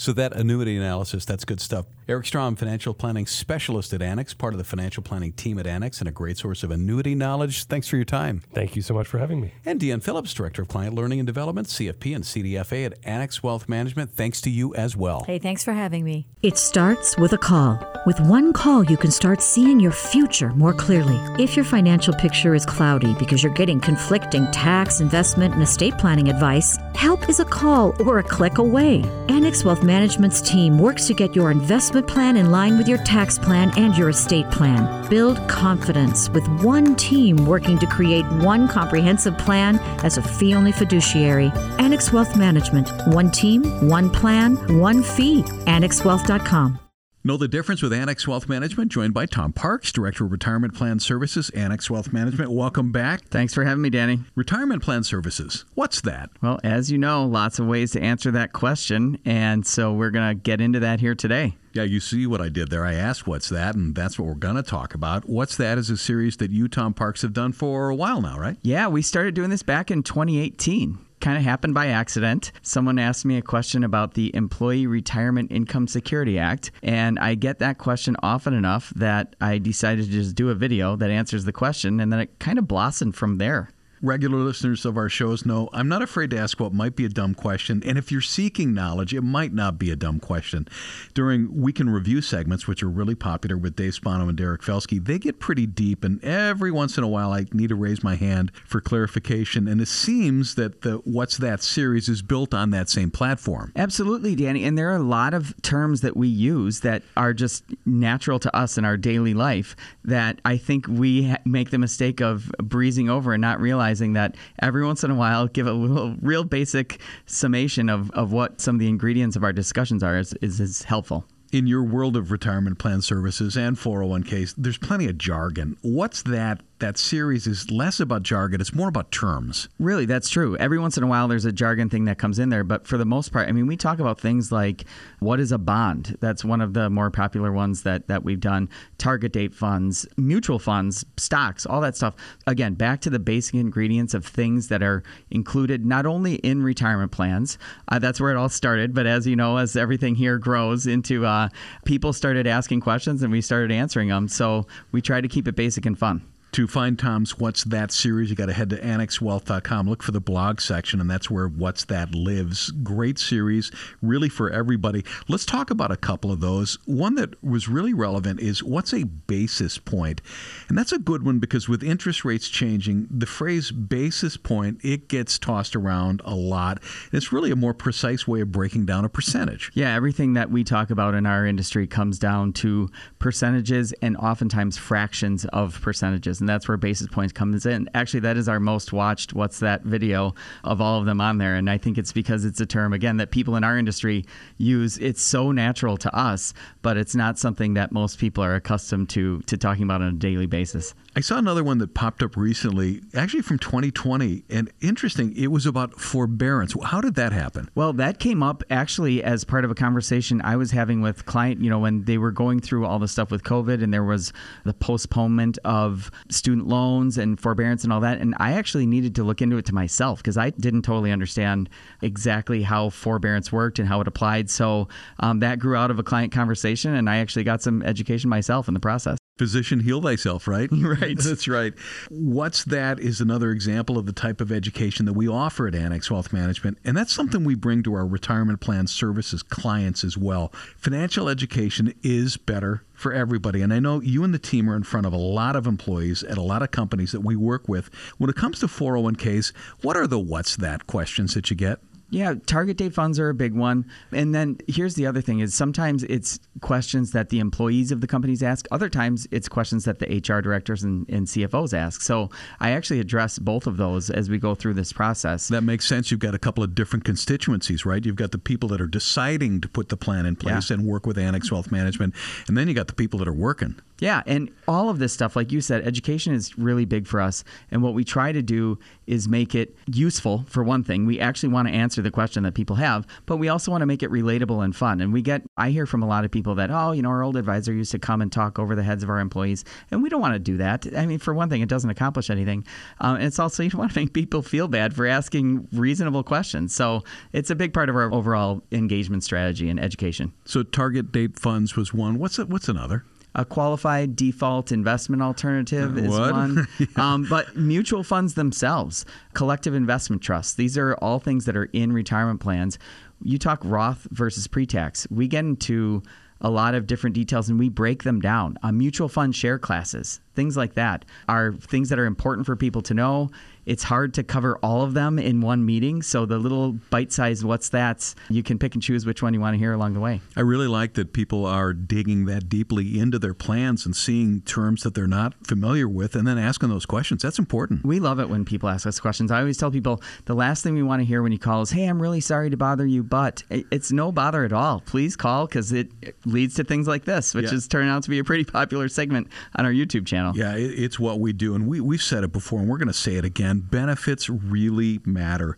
[0.00, 1.84] So that annuity analysis, that's good stuff.
[2.10, 6.00] Eric Strom, financial planning specialist at Annex, part of the financial planning team at Annex,
[6.00, 7.66] and a great source of annuity knowledge.
[7.66, 8.42] Thanks for your time.
[8.52, 9.52] Thank you so much for having me.
[9.64, 13.68] And Deanne Phillips, Director of Client Learning and Development, CFP and CDFA at Annex Wealth
[13.68, 14.10] Management.
[14.10, 15.22] Thanks to you as well.
[15.24, 16.26] Hey, thanks for having me.
[16.42, 17.78] It starts with a call.
[18.06, 21.16] With one call, you can start seeing your future more clearly.
[21.40, 26.28] If your financial picture is cloudy because you're getting conflicting tax, investment, and estate planning
[26.28, 29.04] advice, help is a call or a click away.
[29.28, 33.38] Annex Wealth Management's team works to get your investment plan in line with your tax
[33.38, 35.08] plan and your estate plan.
[35.08, 40.72] Build confidence with one team working to create one comprehensive plan as a fee only
[40.72, 41.50] fiduciary.
[41.78, 42.90] Annex Wealth Management.
[43.08, 45.42] One team, one plan, one fee.
[45.66, 46.89] AnnexWealth.com.
[47.22, 50.98] Know the difference with Annex Wealth Management, joined by Tom Parks, Director of Retirement Plan
[50.98, 52.50] Services, Annex Wealth Management.
[52.50, 53.26] Welcome back.
[53.26, 54.20] Thanks for having me, Danny.
[54.34, 56.30] Retirement Plan Services, what's that?
[56.40, 60.30] Well, as you know, lots of ways to answer that question, and so we're going
[60.30, 61.58] to get into that here today.
[61.74, 62.86] Yeah, you see what I did there.
[62.86, 65.28] I asked what's that, and that's what we're going to talk about.
[65.28, 68.38] What's that is a series that you, Tom Parks, have done for a while now,
[68.38, 68.56] right?
[68.62, 72.52] Yeah, we started doing this back in 2018 kind of happened by accident.
[72.62, 77.58] Someone asked me a question about the Employee Retirement Income Security Act, and I get
[77.58, 81.52] that question often enough that I decided to just do a video that answers the
[81.52, 83.70] question, and then it kind of blossomed from there
[84.02, 87.08] regular listeners of our shows know I'm not afraid to ask what might be a
[87.08, 87.82] dumb question.
[87.84, 90.66] And if you're seeking knowledge, it might not be a dumb question.
[91.14, 95.18] During weekend review segments, which are really popular with Dave Spano and Derek Felske, they
[95.18, 96.04] get pretty deep.
[96.04, 99.68] And every once in a while, I need to raise my hand for clarification.
[99.68, 103.72] And it seems that the What's That series is built on that same platform.
[103.76, 104.64] Absolutely, Danny.
[104.64, 108.56] And there are a lot of terms that we use that are just natural to
[108.56, 113.32] us in our daily life that I think we make the mistake of breezing over
[113.32, 117.00] and not realizing realizing that every once in a while, give a little real basic
[117.26, 120.84] summation of, of what some of the ingredients of our discussions are is, is, is
[120.84, 125.76] helpful in your world of retirement plan services and 401ks, there's plenty of jargon.
[125.82, 129.68] What's that that series is less about jargon, it's more about terms.
[129.78, 130.56] Really, that's true.
[130.56, 132.98] Every once in a while, there's a jargon thing that comes in there, but for
[132.98, 134.84] the most part, I mean, we talk about things like
[135.20, 136.16] what is a bond?
[136.20, 138.68] That's one of the more popular ones that, that we've done.
[138.98, 142.14] Target date funds, mutual funds, stocks, all that stuff.
[142.46, 147.12] Again, back to the basic ingredients of things that are included not only in retirement
[147.12, 150.86] plans, uh, that's where it all started, but as you know, as everything here grows
[150.86, 151.48] into uh,
[151.84, 154.28] people started asking questions and we started answering them.
[154.28, 156.22] So we try to keep it basic and fun.
[156.52, 159.88] To find Tom's What's That series, you got to head to annexwealth.com.
[159.88, 162.72] Look for the blog section, and that's where What's That lives.
[162.82, 163.70] Great series,
[164.02, 165.04] really for everybody.
[165.28, 166.76] Let's talk about a couple of those.
[166.86, 170.22] One that was really relevant is what's a basis point?
[170.68, 175.06] And that's a good one because with interest rates changing, the phrase basis point, it
[175.06, 176.82] gets tossed around a lot.
[177.12, 179.70] It's really a more precise way of breaking down a percentage.
[179.74, 184.76] Yeah, everything that we talk about in our industry comes down to percentages and oftentimes
[184.76, 187.88] fractions of percentages and that's where basis points comes in.
[187.94, 191.54] Actually, that is our most watched What's That video of all of them on there,
[191.54, 194.24] and I think it's because it's a term again that people in our industry
[194.58, 194.98] use.
[194.98, 199.40] It's so natural to us, but it's not something that most people are accustomed to
[199.42, 200.94] to talking about on a daily basis.
[201.16, 205.36] I saw another one that popped up recently, actually from 2020, and interesting.
[205.36, 206.72] It was about forbearance.
[206.84, 207.68] How did that happen?
[207.74, 211.62] Well, that came up actually as part of a conversation I was having with client.
[211.62, 214.32] You know, when they were going through all the stuff with COVID, and there was
[214.64, 219.24] the postponement of student loans and forbearance and all that, and I actually needed to
[219.24, 221.68] look into it to myself because I didn't totally understand
[222.02, 224.48] exactly how forbearance worked and how it applied.
[224.48, 224.86] So
[225.18, 228.68] um, that grew out of a client conversation, and I actually got some education myself
[228.68, 230.68] in the process physician heal thyself, right?
[230.72, 231.16] right.
[231.16, 231.72] That's right.
[232.10, 236.10] What's that is another example of the type of education that we offer at Annex
[236.10, 236.76] Wealth Management.
[236.84, 240.52] And that's something we bring to our retirement plan services clients as well.
[240.76, 243.62] Financial education is better for everybody.
[243.62, 246.22] And I know you and the team are in front of a lot of employees
[246.22, 247.88] at a lot of companies that we work with.
[248.18, 251.80] When it comes to 401ks, what are the what's that questions that you get?
[252.10, 253.86] Yeah, target date funds are a big one.
[254.12, 258.08] And then here's the other thing is sometimes it's questions that the employees of the
[258.08, 258.66] companies ask.
[258.72, 262.02] Other times it's questions that the HR directors and, and CFOs ask.
[262.02, 265.48] So I actually address both of those as we go through this process.
[265.48, 266.10] That makes sense.
[266.10, 268.04] You've got a couple of different constituencies, right?
[268.04, 270.74] You've got the people that are deciding to put the plan in place yeah.
[270.74, 272.14] and work with Annex Wealth Management.
[272.48, 275.36] And then you got the people that are working Yeah, and all of this stuff,
[275.36, 277.44] like you said, education is really big for us.
[277.70, 281.04] And what we try to do is make it useful for one thing.
[281.04, 283.86] We actually want to answer the question that people have, but we also want to
[283.86, 285.02] make it relatable and fun.
[285.02, 287.22] And we get, I hear from a lot of people that, oh, you know, our
[287.22, 289.64] old advisor used to come and talk over the heads of our employees.
[289.90, 290.86] And we don't want to do that.
[290.96, 292.64] I mean, for one thing, it doesn't accomplish anything.
[293.00, 296.22] Um, and it's also, you don't want to make people feel bad for asking reasonable
[296.22, 296.74] questions.
[296.74, 300.32] So it's a big part of our overall engagement strategy and education.
[300.46, 302.18] So target date funds was one.
[302.18, 303.04] What's it, what's another?
[303.34, 306.32] A qualified default investment alternative is What?
[306.32, 306.68] one.
[306.96, 311.92] um, but mutual funds themselves, collective investment trusts, these are all things that are in
[311.92, 312.78] retirement plans.
[313.22, 315.06] You talk Roth versus pre tax.
[315.10, 316.02] We get into
[316.40, 318.56] a lot of different details and we break them down.
[318.62, 322.80] Uh, mutual fund share classes, things like that, are things that are important for people
[322.82, 323.30] to know.
[323.70, 326.02] It's hard to cover all of them in one meeting.
[326.02, 329.38] So the little bite sized what's that's, you can pick and choose which one you
[329.38, 330.20] want to hear along the way.
[330.36, 334.82] I really like that people are digging that deeply into their plans and seeing terms
[334.82, 337.22] that they're not familiar with and then asking those questions.
[337.22, 337.84] That's important.
[337.84, 339.30] We love it when people ask us questions.
[339.30, 341.70] I always tell people the last thing we want to hear when you call is,
[341.70, 344.80] "Hey, I'm really sorry to bother you, but it's no bother at all.
[344.80, 345.92] Please call because it
[346.24, 347.50] leads to things like this, which Yeah.
[347.52, 350.98] has turned out to be a pretty popular segment on our YouTube channel." Yeah, it's
[350.98, 351.54] what we do.
[351.54, 353.59] And we, we've said it before, and we're going to say it again.
[353.60, 355.56] Benefits really matter.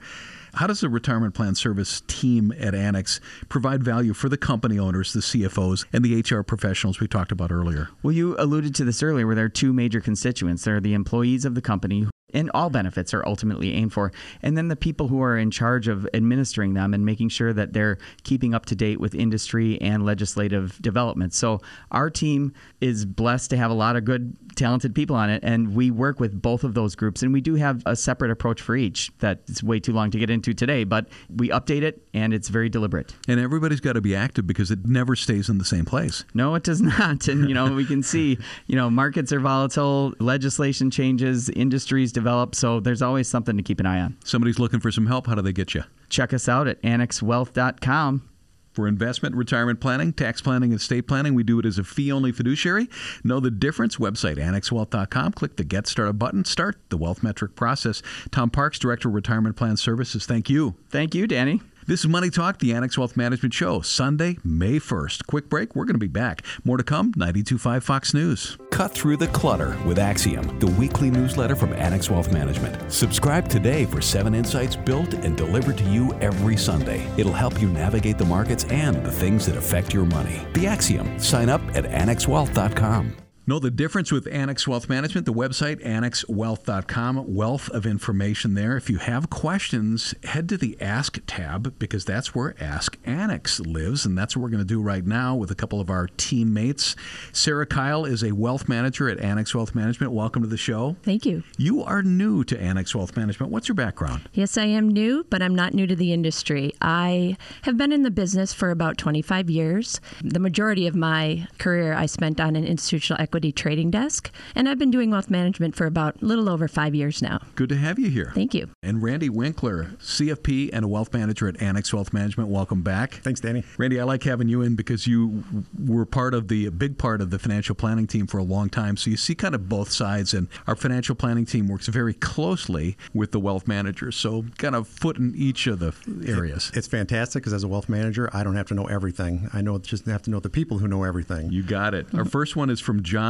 [0.54, 5.12] How does the retirement plan service team at Annex provide value for the company owners,
[5.12, 7.88] the CFOs, and the HR professionals we talked about earlier?
[8.02, 10.64] Well, you alluded to this earlier, where there are two major constituents.
[10.64, 14.56] There are the employees of the company, and all benefits are ultimately aimed for, and
[14.56, 17.98] then the people who are in charge of administering them and making sure that they're
[18.24, 21.36] keeping up to date with industry and legislative developments.
[21.36, 25.42] So our team is blessed to have a lot of good, talented people on it,
[25.44, 28.60] and we work with both of those groups, and we do have a separate approach
[28.60, 29.10] for each.
[29.18, 32.68] That's way too long to get into today, but we update it, and it's very
[32.68, 33.14] deliberate.
[33.28, 36.24] And everybody's got to be active because it never stays in the same place.
[36.34, 37.28] No, it does not.
[37.28, 42.21] And, you know, we can see, you know, markets are volatile, legislation changes, industries develop.
[42.54, 44.16] So there's always something to keep an eye on.
[44.24, 45.26] Somebody's looking for some help.
[45.26, 45.84] How do they get you?
[46.08, 48.28] Check us out at annexwealth.com.
[48.72, 52.10] For investment, retirement planning, tax planning, and estate planning, we do it as a fee
[52.10, 52.88] only fiduciary.
[53.22, 53.96] Know the difference?
[53.96, 55.32] Website annexwealth.com.
[55.32, 56.46] Click the Get Started button.
[56.46, 58.02] Start the wealth metric process.
[58.30, 60.74] Tom Parks, Director of Retirement Plan Services, thank you.
[60.88, 61.60] Thank you, Danny.
[61.84, 65.26] This is Money Talk, the Annex Wealth Management Show, Sunday, May 1st.
[65.26, 65.74] Quick break.
[65.74, 66.42] We're going to be back.
[66.62, 67.12] More to come.
[67.16, 68.56] 925 Fox News.
[68.70, 72.92] Cut through the clutter with Axiom, the weekly newsletter from Annex Wealth Management.
[72.92, 77.04] Subscribe today for seven insights built and delivered to you every Sunday.
[77.16, 80.46] It'll help you navigate the markets and the things that affect your money.
[80.52, 81.18] The Axiom.
[81.18, 83.16] Sign up at annexwealth.com.
[83.52, 88.78] Know the difference with Annex Wealth Management, the website annexwealth.com, wealth of information there.
[88.78, 94.06] If you have questions, head to the Ask tab because that's where Ask Annex lives,
[94.06, 96.96] and that's what we're going to do right now with a couple of our teammates.
[97.30, 100.14] Sarah Kyle is a wealth manager at Annex Wealth Management.
[100.14, 100.96] Welcome to the show.
[101.02, 101.42] Thank you.
[101.58, 103.52] You are new to Annex Wealth Management.
[103.52, 104.30] What's your background?
[104.32, 106.72] Yes, I am new, but I'm not new to the industry.
[106.80, 110.00] I have been in the business for about 25 years.
[110.24, 114.78] The majority of my career I spent on an institutional equity trading desk, and I've
[114.78, 117.40] been doing wealth management for about a little over five years now.
[117.56, 118.32] Good to have you here.
[118.34, 118.68] Thank you.
[118.82, 122.48] And Randy Winkler, CFP and a wealth manager at Annex Wealth Management.
[122.50, 123.14] Welcome back.
[123.14, 123.64] Thanks, Danny.
[123.78, 125.42] Randy, I like having you in because you
[125.84, 128.68] were part of the a big part of the financial planning team for a long
[128.68, 128.96] time.
[128.96, 130.34] So you see kind of both sides.
[130.34, 134.16] And our financial planning team works very closely with the wealth managers.
[134.16, 135.94] So kind of foot in each of the
[136.26, 136.70] areas.
[136.74, 139.48] It's fantastic because as a wealth manager, I don't have to know everything.
[139.52, 141.50] I know just have to know the people who know everything.
[141.50, 142.06] You got it.
[142.14, 143.21] Our first one is from John.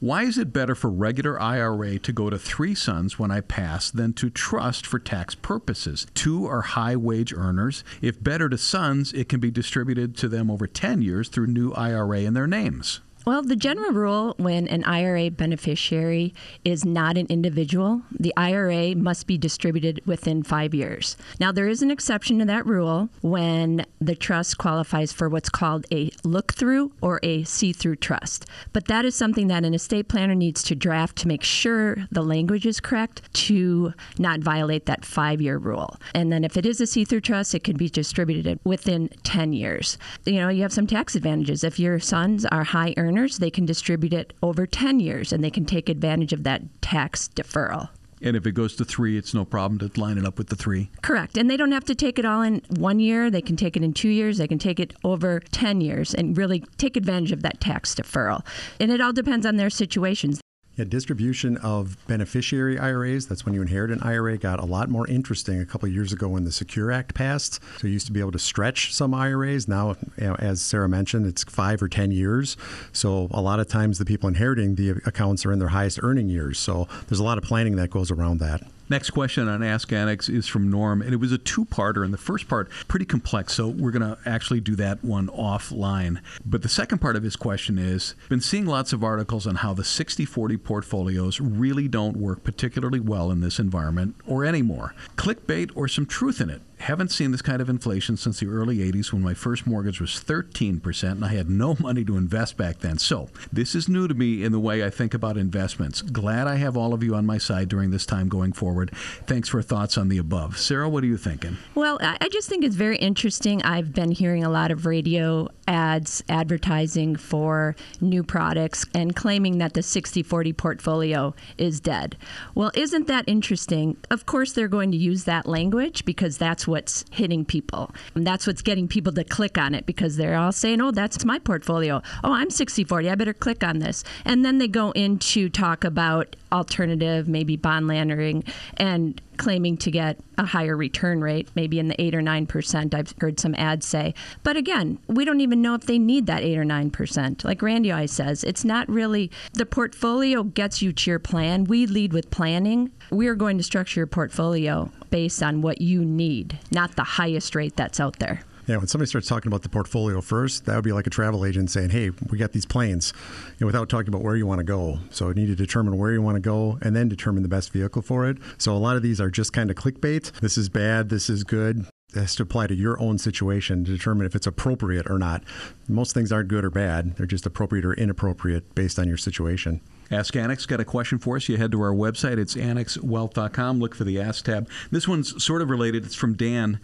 [0.00, 3.90] Why is it better for regular IRA to go to three sons when I pass
[3.90, 6.06] than to trust for tax purposes?
[6.14, 7.82] Two are high wage earners.
[8.02, 11.72] If better to sons, it can be distributed to them over 10 years through new
[11.72, 13.00] IRA in their names.
[13.28, 16.32] Well, the general rule when an IRA beneficiary
[16.64, 21.14] is not an individual, the IRA must be distributed within five years.
[21.38, 25.84] Now, there is an exception to that rule when the trust qualifies for what's called
[25.92, 28.46] a look through or a see through trust.
[28.72, 32.22] But that is something that an estate planner needs to draft to make sure the
[32.22, 35.98] language is correct to not violate that five year rule.
[36.14, 39.52] And then if it is a see through trust, it can be distributed within 10
[39.52, 39.98] years.
[40.24, 41.62] You know, you have some tax advantages.
[41.62, 45.50] If your sons are high earners, they can distribute it over 10 years and they
[45.50, 47.88] can take advantage of that tax deferral.
[48.20, 50.56] And if it goes to three, it's no problem to line it up with the
[50.56, 50.90] three.
[51.02, 51.36] Correct.
[51.36, 53.30] And they don't have to take it all in one year.
[53.30, 54.38] They can take it in two years.
[54.38, 58.44] They can take it over 10 years and really take advantage of that tax deferral.
[58.80, 60.40] And it all depends on their situations.
[60.78, 65.08] Yeah, distribution of beneficiary IRAs, that's when you inherit an IRA, got a lot more
[65.08, 67.60] interesting a couple years ago when the Secure Act passed.
[67.80, 69.66] So you used to be able to stretch some IRAs.
[69.66, 72.56] Now, you know, as Sarah mentioned, it's five or 10 years.
[72.92, 76.28] So a lot of times the people inheriting the accounts are in their highest earning
[76.28, 76.60] years.
[76.60, 78.62] So there's a lot of planning that goes around that.
[78.90, 82.04] Next question on Ask Annex is from Norm, and it was a two parter.
[82.04, 86.20] And the first part, pretty complex, so we're going to actually do that one offline.
[86.44, 89.74] But the second part of his question is been seeing lots of articles on how
[89.74, 94.94] the 60 40 portfolios really don't work particularly well in this environment or anymore.
[95.16, 96.62] Clickbait or some truth in it?
[96.78, 100.10] Haven't seen this kind of inflation since the early 80s when my first mortgage was
[100.10, 102.98] 13% and I had no money to invest back then.
[102.98, 106.02] So, this is new to me in the way I think about investments.
[106.02, 108.90] Glad I have all of you on my side during this time going forward.
[109.26, 110.58] Thanks for thoughts on the above.
[110.58, 111.56] Sarah, what are you thinking?
[111.74, 113.62] Well, I just think it's very interesting.
[113.62, 119.74] I've been hearing a lot of radio ads advertising for new products and claiming that
[119.74, 122.16] the 60 40 portfolio is dead.
[122.54, 123.96] Well, isn't that interesting?
[124.10, 127.90] Of course, they're going to use that language because that's what's hitting people.
[128.14, 131.24] And that's what's getting people to click on it because they're all saying, oh, that's
[131.24, 132.02] my portfolio.
[132.22, 133.10] Oh, I'm 60 40.
[133.10, 134.04] I better click on this.
[134.24, 138.44] And then they go into talk about alternative, maybe bond landing,
[138.76, 143.14] and claiming to get a higher return rate, maybe in the 8 or 9%, I've
[143.20, 144.14] heard some ads say.
[144.42, 147.44] But again, we don't even know if they need that 8 or 9%.
[147.44, 151.64] Like Randy always says, it's not really the portfolio gets you to your plan.
[151.64, 152.90] We lead with planning.
[153.10, 157.54] We are going to structure your portfolio based on what you need, not the highest
[157.54, 158.42] rate that's out there.
[158.68, 161.46] Yeah, when somebody starts talking about the portfolio first, that would be like a travel
[161.46, 163.14] agent saying, "Hey, we got these planes,"
[163.52, 164.98] you know, without talking about where you want to go.
[165.10, 167.72] So you need to determine where you want to go and then determine the best
[167.72, 168.36] vehicle for it.
[168.58, 170.32] So a lot of these are just kind of clickbait.
[170.40, 171.08] This is bad.
[171.08, 171.86] This is good.
[172.14, 175.42] It has to apply to your own situation to determine if it's appropriate or not.
[175.88, 177.16] Most things aren't good or bad.
[177.16, 179.80] They're just appropriate or inappropriate based on your situation.
[180.10, 181.48] Ask Annex got a question for us.
[181.48, 182.38] You head to our website.
[182.38, 183.78] It's annexwealth.com.
[183.78, 184.68] Look for the Ask tab.
[184.90, 186.04] This one's sort of related.
[186.04, 186.80] It's from Dan.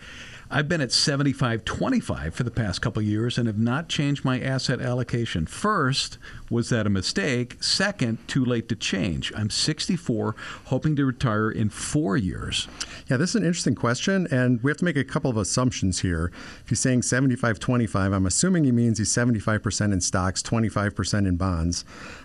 [0.50, 4.80] I've been at 75-25 for the past couple years and have not changed my asset
[4.80, 5.46] allocation.
[5.46, 6.18] First,
[6.50, 7.56] was that a mistake?
[7.62, 9.32] Second, too late to change.
[9.34, 12.68] I'm 64, hoping to retire in four years.
[13.08, 16.00] Yeah, this is an interesting question, and we have to make a couple of assumptions
[16.00, 16.30] here.
[16.62, 21.36] If he's saying 75 25, I'm assuming he means he's 75% in stocks, 25% in
[21.36, 21.84] bonds.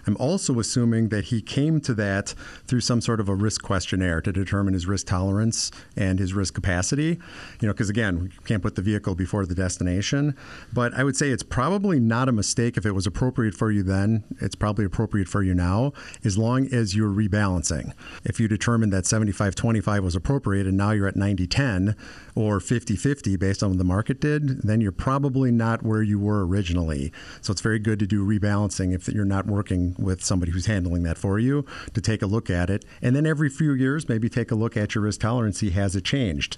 [0.10, 2.34] I'm also assuming that he came to that
[2.66, 6.56] through some sort of a risk questionnaire to determine his risk tolerance and his risk
[6.56, 7.20] capacity.
[7.62, 10.36] You know, because again, we can't put the vehicle before the destination.
[10.74, 13.84] But I would say it's probably not a mistake if it was appropriate for you
[13.84, 14.24] then.
[14.42, 15.94] It's probably appropriate for you now,
[16.26, 17.94] as long as you're rebalancing.
[18.26, 21.96] If you determine that 75 25 was appropriate and now you're at 90 10
[22.34, 26.18] or 50 50 based on what the market did, then you're probably not where you
[26.18, 27.12] were originally.
[27.42, 31.04] So it's very good to do rebalancing if you're not working with somebody who's handling
[31.04, 32.86] that for you to take a look at it.
[33.02, 35.96] And then every few years, maybe take a look at your risk tolerance, see has
[35.96, 36.58] it changed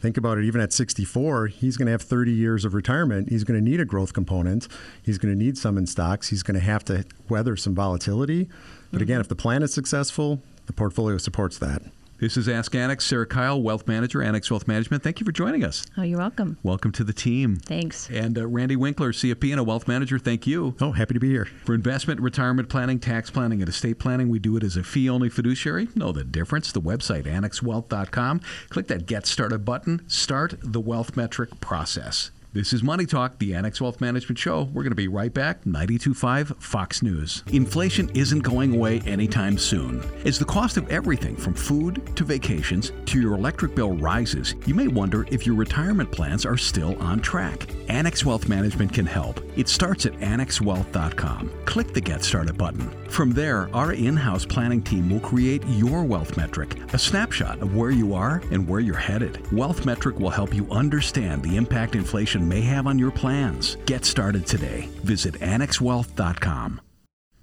[0.00, 3.28] think about it, even at 64, he's going to have 30 years of retirement.
[3.28, 4.66] He's going to need a growth component.
[5.02, 6.28] He's going to need some in stocks.
[6.28, 8.44] He's going to have to weather some volatility.
[8.44, 9.02] But mm-hmm.
[9.02, 11.82] again, if the plan is successful, the portfolio supports that.
[12.20, 13.06] This is Ask Annex.
[13.06, 15.02] Sarah Kyle, Wealth Manager, Annex Wealth Management.
[15.02, 15.86] Thank you for joining us.
[15.96, 16.58] Oh, you're welcome.
[16.62, 17.56] Welcome to the team.
[17.56, 18.10] Thanks.
[18.10, 20.18] And uh, Randy Winkler, CFP and a Wealth Manager.
[20.18, 20.74] Thank you.
[20.82, 21.46] Oh, happy to be here.
[21.64, 25.30] For investment, retirement planning, tax planning, and estate planning, we do it as a fee-only
[25.30, 25.88] fiduciary.
[25.94, 26.72] Know the difference.
[26.72, 28.42] The website, annexwealth.com.
[28.68, 30.06] Click that Get Started button.
[30.06, 32.32] Start the wealth metric process.
[32.52, 34.64] This is Money Talk, the Annex Wealth Management Show.
[34.64, 35.62] We're going to be right back.
[35.62, 37.44] 92.5 Fox News.
[37.52, 40.02] Inflation isn't going away anytime soon.
[40.24, 44.74] As the cost of everything from food to vacations to your electric bill rises, you
[44.74, 47.72] may wonder if your retirement plans are still on track.
[47.88, 49.40] Annex Wealth Management can help.
[49.56, 51.52] It starts at annexwealth.com.
[51.66, 52.99] Click the Get Started button.
[53.10, 57.74] From there, our in house planning team will create your wealth metric, a snapshot of
[57.74, 59.52] where you are and where you're headed.
[59.52, 63.76] Wealth Metric will help you understand the impact inflation may have on your plans.
[63.84, 64.88] Get started today.
[65.02, 66.80] Visit annexwealth.com.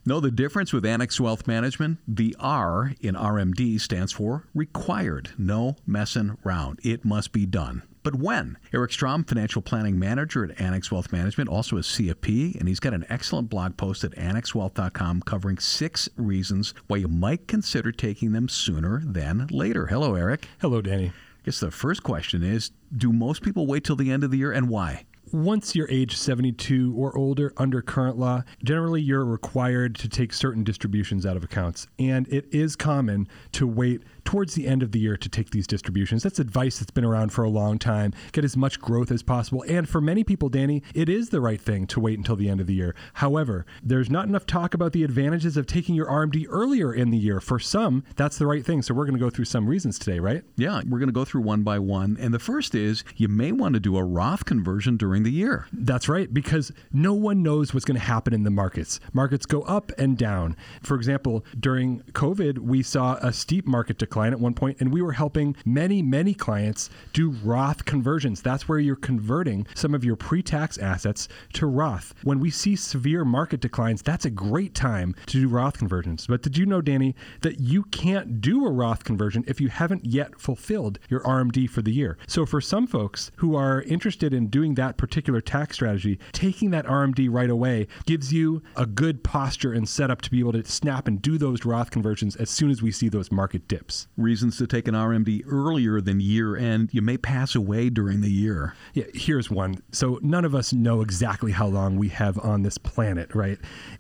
[0.06, 2.00] Know the difference with Annex Wealth Management?
[2.08, 5.32] The R in RMD stands for required.
[5.38, 6.80] No messing around.
[6.82, 7.84] It must be done.
[8.08, 8.58] But when?
[8.74, 12.94] Eric Strom, Financial Planning Manager at Annex Wealth Management, also a CFP, and he's got
[12.94, 18.48] an excellent blog post at annexwealth.com covering six reasons why you might consider taking them
[18.48, 19.88] sooner than later.
[19.88, 20.48] Hello, Eric.
[20.62, 21.08] Hello, Danny.
[21.08, 21.12] I
[21.44, 24.54] guess the first question is Do most people wait till the end of the year
[24.54, 25.04] and why?
[25.34, 30.64] once you're age 72 or older under current law, generally you're required to take certain
[30.64, 31.88] distributions out of accounts.
[32.00, 35.66] And it is common to wait towards the end of the year to take these
[35.66, 36.22] distributions.
[36.22, 38.12] That's advice that's been around for a long time.
[38.34, 39.64] Get as much growth as possible.
[39.70, 42.60] And for many people, Danny, it is the right thing to wait until the end
[42.60, 42.94] of the year.
[43.14, 47.18] However, there's not enough talk about the advantages of taking your RMD earlier in the
[47.18, 47.40] year.
[47.40, 48.82] For some, that's the right thing.
[48.82, 50.44] So we're going to go through some reasons today, right?
[50.58, 52.18] Yeah, we're going to go through one by one.
[52.20, 55.68] And the first is you may want to do a Roth conversion during the year.
[55.72, 59.00] That's right, because no one knows what's going to happen in the markets.
[59.14, 60.58] Markets go up and down.
[60.82, 65.02] For example, during COVID, we saw a steep market decline at one point, and we
[65.02, 68.42] were helping many, many clients do Roth conversions.
[68.42, 72.14] That's where you're converting some of your pre tax assets to Roth.
[72.24, 76.28] When we see severe market declines, that's a great time to do Roth conversions.
[76.28, 80.06] But did you know, Danny, that you can't do a Roth conversion if you haven't
[80.06, 82.18] yet fulfilled your RMD for the year?
[82.28, 86.86] So for some folks who are interested in doing that particular tax strategy, taking that
[86.86, 91.08] RMD right away gives you a good posture and setup to be able to snap
[91.08, 94.68] and do those Roth conversions as soon as we see those market dips reasons to
[94.68, 96.90] take an RMD earlier than year end.
[96.92, 98.76] You may pass away during the year.
[98.94, 99.82] Yeah, here's one.
[99.92, 103.60] So none of us know exactly how long we have on this planet, right?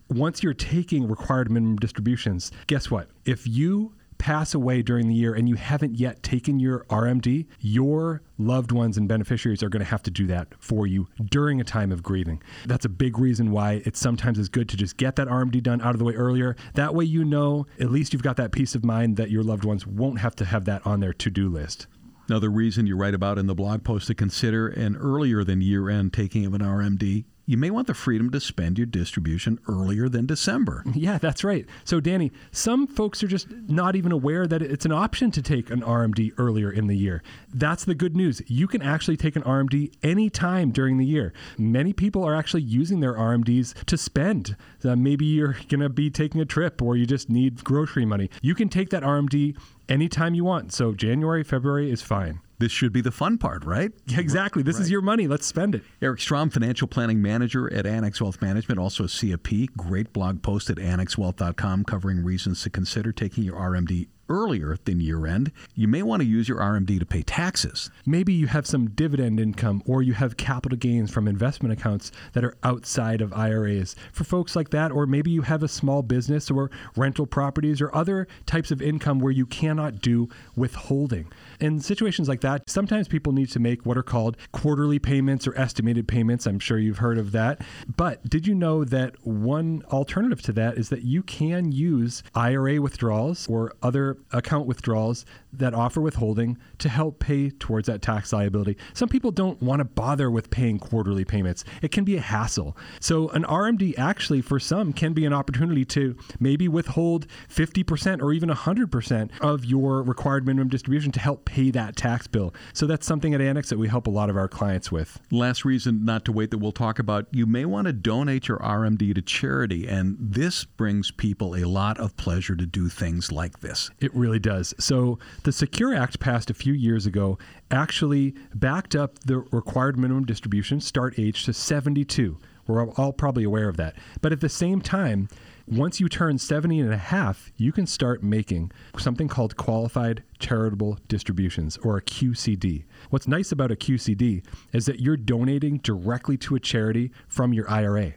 [0.09, 3.09] Once you're taking required minimum distributions, guess what?
[3.25, 8.21] If you pass away during the year and you haven't yet taken your RMD, your
[8.37, 11.63] loved ones and beneficiaries are going to have to do that for you during a
[11.63, 12.41] time of grieving.
[12.65, 15.81] That's a big reason why it sometimes is good to just get that RMD done
[15.81, 16.55] out of the way earlier.
[16.75, 19.63] That way, you know, at least you've got that peace of mind that your loved
[19.63, 21.87] ones won't have to have that on their to do list.
[22.29, 25.89] Another reason you write about in the blog post to consider an earlier than year
[25.89, 30.09] end taking of an RMD you may want the freedom to spend your distribution earlier
[30.09, 30.83] than December.
[30.93, 31.65] Yeah, that's right.
[31.85, 35.69] So, Danny, some folks are just not even aware that it's an option to take
[35.69, 37.23] an RMD earlier in the year.
[37.53, 38.41] That's the good news.
[38.47, 41.31] You can actually take an RMD anytime during the year.
[41.57, 44.57] Many people are actually using their RMDs to spend.
[44.83, 48.29] Uh, maybe you're going to be taking a trip or you just need grocery money.
[48.41, 49.55] You can take that RMD
[49.87, 50.73] anytime you want.
[50.73, 52.41] So, January, February is fine.
[52.59, 53.91] This should be the fun part, right?
[54.17, 54.63] Exactly.
[54.63, 54.83] This right.
[54.83, 55.27] is your money.
[55.27, 55.83] Let's spend it.
[56.01, 59.75] Eric Strom, financial planning manager at Annex Wealth Management, also a CFP.
[59.77, 65.25] Great blog post at annexwealth.com covering reasons to consider taking your RMD earlier than year
[65.25, 67.89] end, you may want to use your RMD to pay taxes.
[68.05, 72.43] Maybe you have some dividend income or you have capital gains from investment accounts that
[72.43, 73.95] are outside of IRAs.
[74.11, 77.93] For folks like that, or maybe you have a small business or rental properties or
[77.95, 81.31] other types of income where you cannot do withholding.
[81.59, 85.57] In situations like that, sometimes people need to make what are called quarterly payments or
[85.57, 86.45] estimated payments.
[86.45, 87.61] I'm sure you've heard of that.
[87.95, 92.79] But did you know that one alternative to that is that you can use IRA
[92.79, 98.77] withdrawals or other account withdrawals that offer withholding to help pay towards that tax liability.
[98.93, 101.63] Some people don't want to bother with paying quarterly payments.
[101.81, 102.77] It can be a hassle.
[102.99, 108.33] So an RMD actually for some can be an opportunity to maybe withhold 50% or
[108.33, 112.53] even 100% of your required minimum distribution to help pay that tax bill.
[112.73, 115.17] So that's something at Annex that we help a lot of our clients with.
[115.31, 118.57] Last reason not to wait that we'll talk about, you may want to donate your
[118.59, 123.61] RMD to charity and this brings people a lot of pleasure to do things like
[123.61, 123.89] this.
[124.01, 124.73] It really does.
[124.77, 127.37] So the Secure Act passed a few years ago
[127.71, 132.37] actually backed up the required minimum distribution start age to 72.
[132.67, 133.95] We're all probably aware of that.
[134.21, 135.29] But at the same time,
[135.67, 140.97] once you turn 70 and a half, you can start making something called qualified charitable
[141.09, 142.85] distributions or a QCD.
[143.09, 147.69] What's nice about a QCD is that you're donating directly to a charity from your
[147.69, 148.13] IRA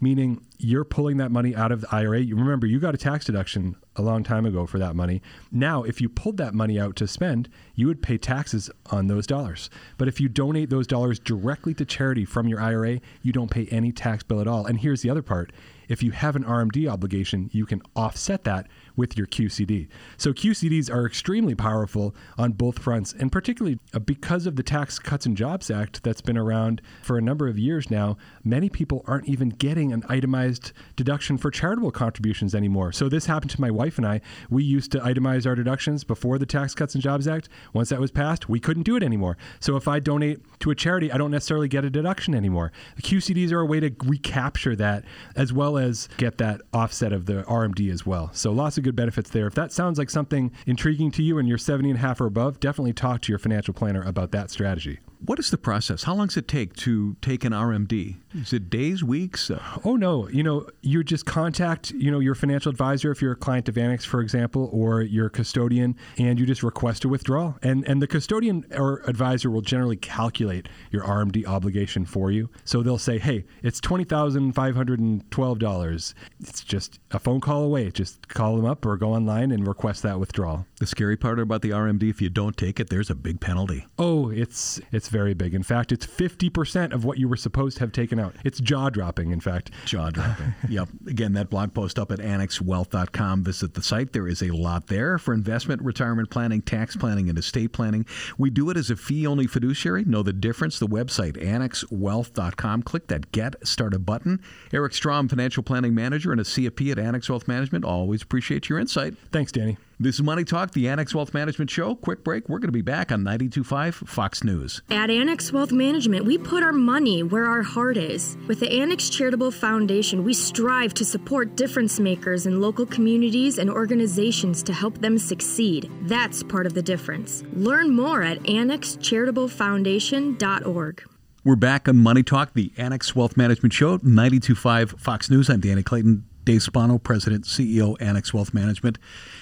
[0.00, 2.20] meaning you're pulling that money out of the IRA.
[2.20, 5.22] You remember you got a tax deduction a long time ago for that money.
[5.50, 9.26] Now, if you pulled that money out to spend, you would pay taxes on those
[9.26, 9.70] dollars.
[9.98, 13.66] But if you donate those dollars directly to charity from your IRA, you don't pay
[13.66, 14.66] any tax bill at all.
[14.66, 15.52] And here's the other part.
[15.88, 19.88] If you have an RMD obligation, you can offset that with your QCD.
[20.16, 24.98] So QCDs are extremely powerful on both fronts, and particularly uh, because of the Tax
[24.98, 29.04] Cuts and Jobs Act that's been around for a number of years now, many people
[29.06, 32.92] aren't even getting an itemized deduction for charitable contributions anymore.
[32.92, 34.20] So this happened to my wife and I.
[34.50, 37.48] We used to itemize our deductions before the Tax Cuts and Jobs Act.
[37.72, 39.36] Once that was passed, we couldn't do it anymore.
[39.60, 42.72] So if I donate to a charity, I don't necessarily get a deduction anymore.
[42.96, 47.26] The QCDs are a way to recapture that as well as get that offset of
[47.26, 48.30] the RMD as well.
[48.32, 49.46] So lots of good benefits there.
[49.48, 52.26] If that sounds like something intriguing to you and you're 70 and a half or
[52.26, 55.00] above, definitely talk to your financial planner about that strategy.
[55.24, 56.04] What is the process?
[56.04, 58.16] How long does it take to take an RMD?
[58.34, 59.50] Is it days, weeks?
[59.50, 63.32] Uh, oh no, you know, you just contact, you know, your financial advisor if you're
[63.32, 67.56] a client of Annex, for example, or your custodian, and you just request a withdrawal.
[67.62, 72.50] And and the custodian or advisor will generally calculate your RMD obligation for you.
[72.64, 76.14] So they'll say, hey, it's twenty thousand five hundred and twelve dollars.
[76.40, 77.90] It's just a phone call away.
[77.90, 80.66] Just call them up or go online and request that withdrawal.
[80.78, 83.86] The scary part about the RMD, if you don't take it, there's a big penalty.
[83.98, 85.54] Oh, it's it's very big.
[85.54, 88.34] In fact, it's fifty percent of what you were supposed to have taken out.
[88.44, 89.70] It's jaw dropping, in fact.
[89.84, 90.54] Jaw dropping.
[90.68, 90.88] yep.
[91.06, 93.44] Again, that blog post up at annexwealth.com.
[93.44, 94.12] Visit the site.
[94.12, 98.06] There is a lot there for investment, retirement planning, tax planning, and estate planning.
[98.38, 100.04] We do it as a fee only fiduciary.
[100.04, 100.78] Know the difference.
[100.78, 102.82] The website, annexwealth.com.
[102.82, 104.40] Click that Get Started button.
[104.72, 107.84] Eric Strom, financial planning manager and a CFP at Annex Wealth Management.
[107.84, 109.14] Always appreciate your insight.
[109.32, 109.76] Thanks, Danny.
[109.98, 111.94] This is Money Talk, the Annex Wealth Management Show.
[111.94, 112.50] Quick break.
[112.50, 114.82] We're going to be back on 92.5 Fox News.
[114.90, 118.36] At Annex Wealth Management, we put our money where our heart is.
[118.46, 123.70] With the Annex Charitable Foundation, we strive to support difference makers in local communities and
[123.70, 125.90] organizations to help them succeed.
[126.02, 127.42] That's part of the difference.
[127.54, 131.04] Learn more at annexcharitablefoundation.org.
[131.42, 135.48] We're back on Money Talk, the Annex Wealth Management Show, 92.5 Fox News.
[135.48, 136.26] I'm Danny Clayton.
[136.46, 138.98] Dave Spano, President, CEO, Annex Wealth Management.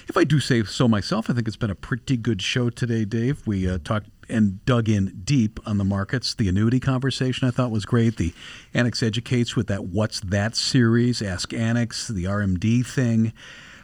[0.09, 3.05] If I do say so myself, I think it's been a pretty good show today,
[3.05, 3.45] Dave.
[3.45, 6.33] We uh, talked and dug in deep on the markets.
[6.33, 8.17] The annuity conversation I thought was great.
[8.17, 8.33] The
[8.73, 13.33] Annex Educates with that What's That series, Ask Annex, the RMD thing.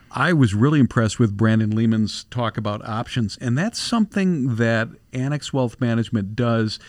[0.09, 5.53] I was really impressed with Brandon Lehman's talk about options, and that's something that Annex
[5.53, 6.79] Wealth Management does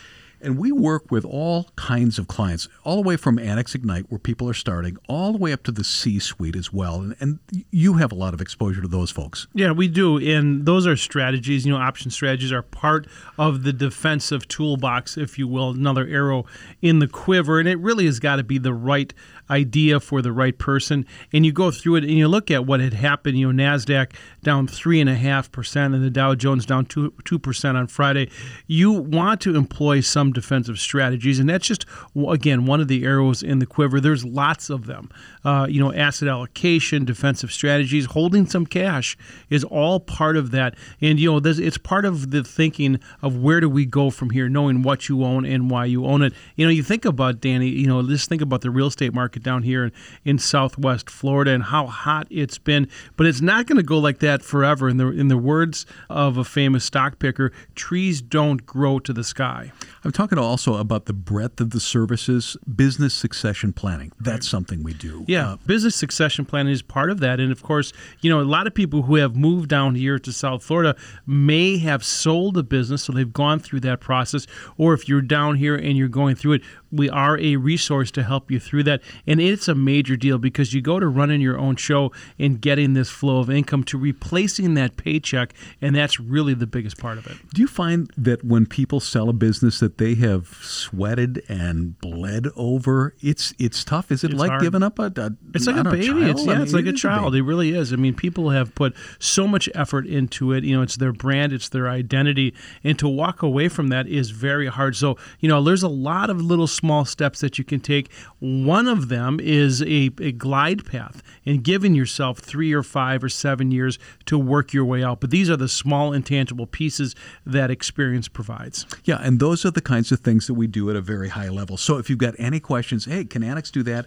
[0.43, 4.19] and we work with all kinds of clients, all the way from Annex Ignite, where
[4.19, 6.95] people are starting, all the way up to the C suite as well.
[6.95, 7.39] And, and,
[7.71, 9.47] you have a lot of exposure to those folks.
[9.53, 10.17] Yeah, we do.
[10.17, 15.39] And those are strategies, you know, option strategies are part of the defensive toolbox, if
[15.39, 16.45] you will, another arrow
[16.81, 17.59] in the quiver.
[17.59, 19.13] And it really has got to be the right
[19.49, 21.05] idea for the right person.
[21.31, 23.37] And you go through it and you look at what had happened.
[23.37, 24.13] You know, NASDAQ
[24.43, 28.29] down 3.5% and the Dow Jones down 2, 2% on Friday.
[28.67, 31.39] You want to employ some defensive strategies.
[31.39, 33.99] And that's just, again, one of the arrows in the quiver.
[33.99, 35.09] There's lots of them.
[35.43, 39.17] Uh, you know, asset allocation, defensive strategies, holding some cash
[39.49, 40.75] is all part of that.
[41.01, 44.47] And, you know, it's part of the thinking of where do we go from here,
[44.47, 46.33] knowing what you own and why you own it.
[46.55, 49.23] You know, you think about, Danny, you know, just think about the real estate market
[49.23, 49.91] market down here in,
[50.25, 52.89] in Southwest Florida and how hot it's been.
[53.15, 54.89] But it's not going to go like that forever.
[54.89, 59.23] In the in the words of a famous stock picker, trees don't grow to the
[59.23, 59.71] sky.
[60.05, 64.11] I'm talking also about the breadth of the services, business succession planning.
[64.19, 65.23] That's something we do.
[65.29, 67.39] Yeah, uh, business succession planning is part of that.
[67.39, 70.33] And of course, you know, a lot of people who have moved down here to
[70.33, 74.45] South Florida may have sold a business, so they've gone through that process.
[74.77, 78.23] Or if you're down here and you're going through it, we are a resource to
[78.23, 79.01] help you through that.
[79.25, 82.93] And it's a major deal because you go to running your own show and getting
[82.93, 87.25] this flow of income to replacing that paycheck, and that's really the biggest part of
[87.25, 87.37] it.
[87.53, 92.47] Do you find that when people sell a business that they have sweated and bled
[92.55, 94.11] over, it's it's tough?
[94.11, 94.61] Is it it's like hard.
[94.61, 96.07] giving up a, a It's like a baby.
[96.07, 96.23] Child?
[96.23, 97.35] It's, yeah, I mean, it's like it a child.
[97.35, 97.93] A it really is.
[97.93, 100.63] I mean, people have put so much effort into it.
[100.63, 104.31] You know, it's their brand, it's their identity, and to walk away from that is
[104.31, 104.95] very hard.
[104.95, 108.11] So, you know, there's a lot of little small steps that you can take.
[108.39, 113.29] One of them is a, a glide path and giving yourself three or five or
[113.29, 115.19] seven years to work your way out.
[115.19, 117.15] But these are the small, intangible pieces
[117.45, 118.85] that experience provides.
[119.03, 121.49] Yeah, and those are the kinds of things that we do at a very high
[121.49, 121.77] level.
[121.77, 124.05] So if you've got any questions, hey, can Annex do that?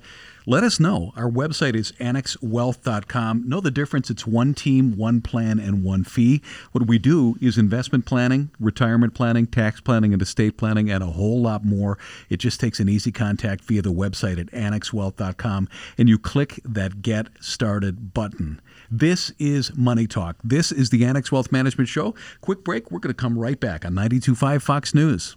[0.49, 1.13] Let us know.
[1.17, 3.49] Our website is annexwealth.com.
[3.49, 4.11] Know the difference?
[4.11, 6.41] It's one team, one plan, and one fee.
[6.71, 11.07] What we do is investment planning, retirement planning, tax planning, and estate planning, and a
[11.07, 11.99] whole lot more.
[12.31, 15.69] It just takes an easy contact via the website at annexwealth.com,
[15.99, 18.61] and you click that Get Started button.
[18.89, 20.37] This is Money Talk.
[20.45, 22.15] This is the Annex Wealth Management Show.
[22.41, 22.93] Quick break.
[22.93, 25.37] We're going to come right back on 92.5 Fox News.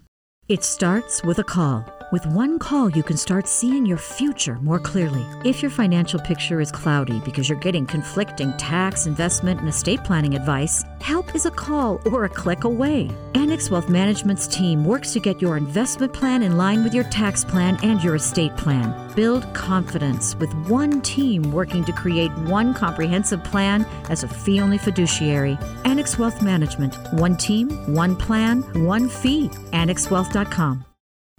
[0.49, 1.85] It starts with a call.
[2.11, 5.23] With one call, you can start seeing your future more clearly.
[5.45, 10.33] If your financial picture is cloudy because you're getting conflicting tax, investment, and estate planning
[10.33, 13.11] advice, help is a call or a click away.
[13.35, 17.45] Annex Wealth Management's team works to get your investment plan in line with your tax
[17.45, 19.13] plan and your estate plan.
[19.15, 24.79] Build confidence with one team working to create one comprehensive plan as a fee only
[24.79, 25.59] fiduciary.
[25.85, 26.97] Annex Wealth Management.
[27.13, 29.49] One team, one plan, one fee.
[29.73, 30.38] AnnexWealth.com.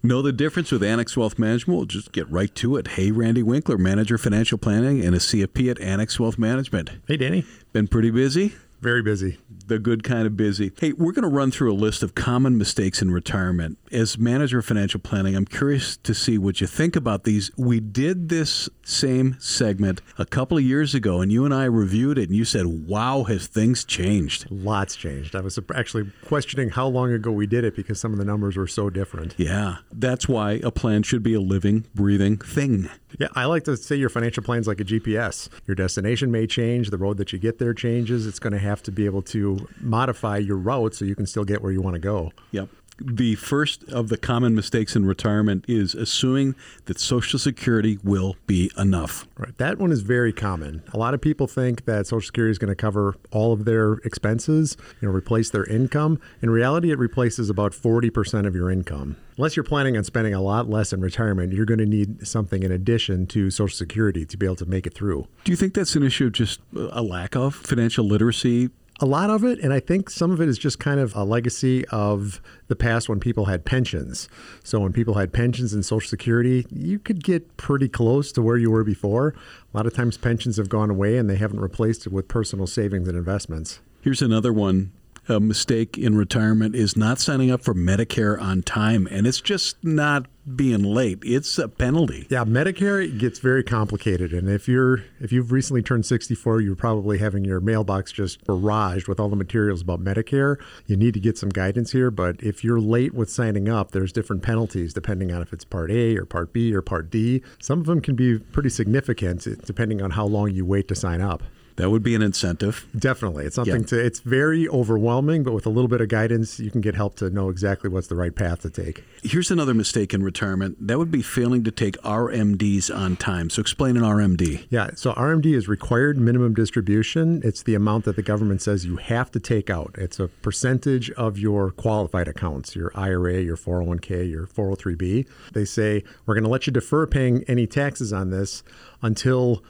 [0.02, 1.76] Know the difference with Annex Wealth Management?
[1.76, 2.88] We'll just get right to it.
[2.88, 6.90] Hey, Randy Winkler, Manager Financial Planning and a CFP at Annex Wealth Management.
[7.06, 7.44] Hey, Danny.
[7.72, 8.54] Been pretty busy?
[8.80, 9.38] Very busy.
[9.66, 10.72] The good kind of busy.
[10.78, 13.78] Hey, we're going to run through a list of common mistakes in retirement.
[13.92, 17.50] As manager of financial planning, I'm curious to see what you think about these.
[17.58, 22.18] We did this same segment a couple of years ago, and you and I reviewed
[22.18, 24.46] it, and you said, wow, has things changed?
[24.50, 25.36] Lots changed.
[25.36, 28.56] I was actually questioning how long ago we did it because some of the numbers
[28.56, 29.34] were so different.
[29.36, 32.88] Yeah, that's why a plan should be a living, breathing thing.
[33.18, 35.48] Yeah, I like to say your financial plan's like a GPS.
[35.66, 38.26] Your destination may change, the road that you get there changes.
[38.26, 41.44] It's going to have to be able to modify your route so you can still
[41.44, 42.32] get where you want to go.
[42.52, 42.68] Yep
[43.00, 48.70] the first of the common mistakes in retirement is assuming that Social Security will be
[48.76, 49.26] enough.
[49.36, 49.56] Right.
[49.58, 50.82] That one is very common.
[50.92, 53.94] A lot of people think that Social Security is going to cover all of their
[54.04, 56.20] expenses, you know, replace their income.
[56.42, 59.16] In reality, it replaces about 40% of your income.
[59.36, 62.62] Unless you're planning on spending a lot less in retirement, you're going to need something
[62.62, 65.26] in addition to Social Security to be able to make it through.
[65.44, 68.68] Do you think that's an issue of just a lack of financial literacy
[69.00, 71.24] a lot of it, and I think some of it is just kind of a
[71.24, 74.28] legacy of the past when people had pensions.
[74.62, 78.58] So when people had pensions and Social Security, you could get pretty close to where
[78.58, 79.34] you were before.
[79.72, 82.66] A lot of times pensions have gone away and they haven't replaced it with personal
[82.66, 83.80] savings and investments.
[84.02, 84.92] Here's another one
[85.30, 89.82] a mistake in retirement is not signing up for Medicare on time, and it's just
[89.84, 90.26] not
[90.56, 91.18] being late.
[91.22, 92.26] It's a penalty.
[92.28, 97.18] Yeah, Medicare gets very complicated, and if you're if you've recently turned 64, you're probably
[97.18, 100.56] having your mailbox just barraged with all the materials about Medicare.
[100.86, 104.12] You need to get some guidance here, but if you're late with signing up, there's
[104.12, 107.42] different penalties depending on if it's Part A or Part B or Part D.
[107.60, 111.20] Some of them can be pretty significant depending on how long you wait to sign
[111.20, 111.42] up.
[111.80, 112.86] That would be an incentive.
[112.98, 113.46] Definitely.
[113.46, 116.82] It's something to it's very overwhelming, but with a little bit of guidance, you can
[116.82, 119.02] get help to know exactly what's the right path to take.
[119.22, 120.76] Here's another mistake in retirement.
[120.86, 123.48] That would be failing to take RMDs on time.
[123.48, 124.66] So explain an RMD.
[124.68, 127.40] Yeah, so RMD is required minimum distribution.
[127.42, 129.94] It's the amount that the government says you have to take out.
[129.96, 135.26] It's a percentage of your qualified accounts, your IRA, your 401k, your 403b.
[135.52, 138.62] They say we're going to let you defer paying any taxes on this
[139.02, 139.62] until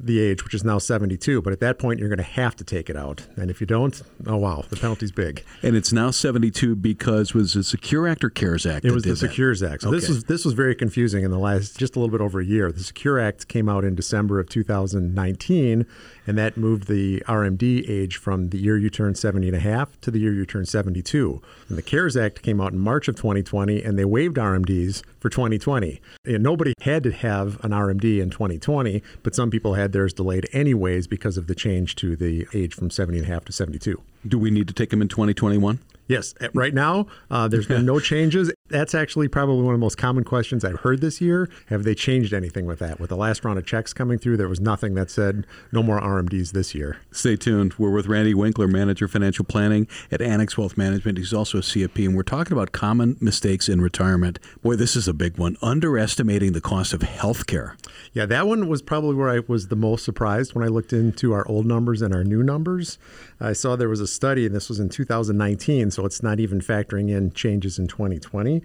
[0.00, 1.42] the age, which is now 72.
[1.42, 3.26] But at that point, you're going to have to take it out.
[3.36, 5.44] And if you don't, oh, wow, the penalty's big.
[5.62, 8.84] And it's now 72 because was the Secure Act or CARES Act?
[8.84, 9.82] It was the Secures Act.
[9.82, 9.98] So okay.
[9.98, 12.44] this was this was very confusing in the last just a little bit over a
[12.44, 12.70] year.
[12.72, 15.86] The Secure Act came out in December of 2019,
[16.26, 20.00] and that moved the RMD age from the year you turn 70 and a half
[20.00, 21.42] to the year you turn 72.
[21.68, 25.28] And the CARES Act came out in March of 2020, and they waived RMDs for
[25.28, 26.00] 2020.
[26.24, 30.48] And nobody had to have an RMD in 2020, but some people had theirs delayed
[30.52, 34.00] anyways because of the change to the age from 70 and a half to 72.
[34.26, 35.78] Do we need to take them in 2021?
[36.06, 38.52] Yes, right now uh, there's been no changes.
[38.68, 41.48] That's actually probably one of the most common questions I've heard this year.
[41.66, 42.98] Have they changed anything with that?
[42.98, 46.00] With the last round of checks coming through, there was nothing that said no more
[46.00, 46.98] RMDs this year.
[47.10, 47.74] Stay tuned.
[47.78, 51.18] We're with Randy Winkler, Manager Financial Planning at Annex Wealth Management.
[51.18, 54.38] He's also a CFP, and we're talking about common mistakes in retirement.
[54.62, 55.56] Boy, this is a big one.
[55.62, 57.76] Underestimating the cost of health care.
[58.12, 61.32] Yeah, that one was probably where I was the most surprised when I looked into
[61.32, 62.98] our old numbers and our new numbers.
[63.40, 66.60] I saw there was a study, and this was in 2019, so it's not even
[66.60, 68.60] factoring in changes in 2020.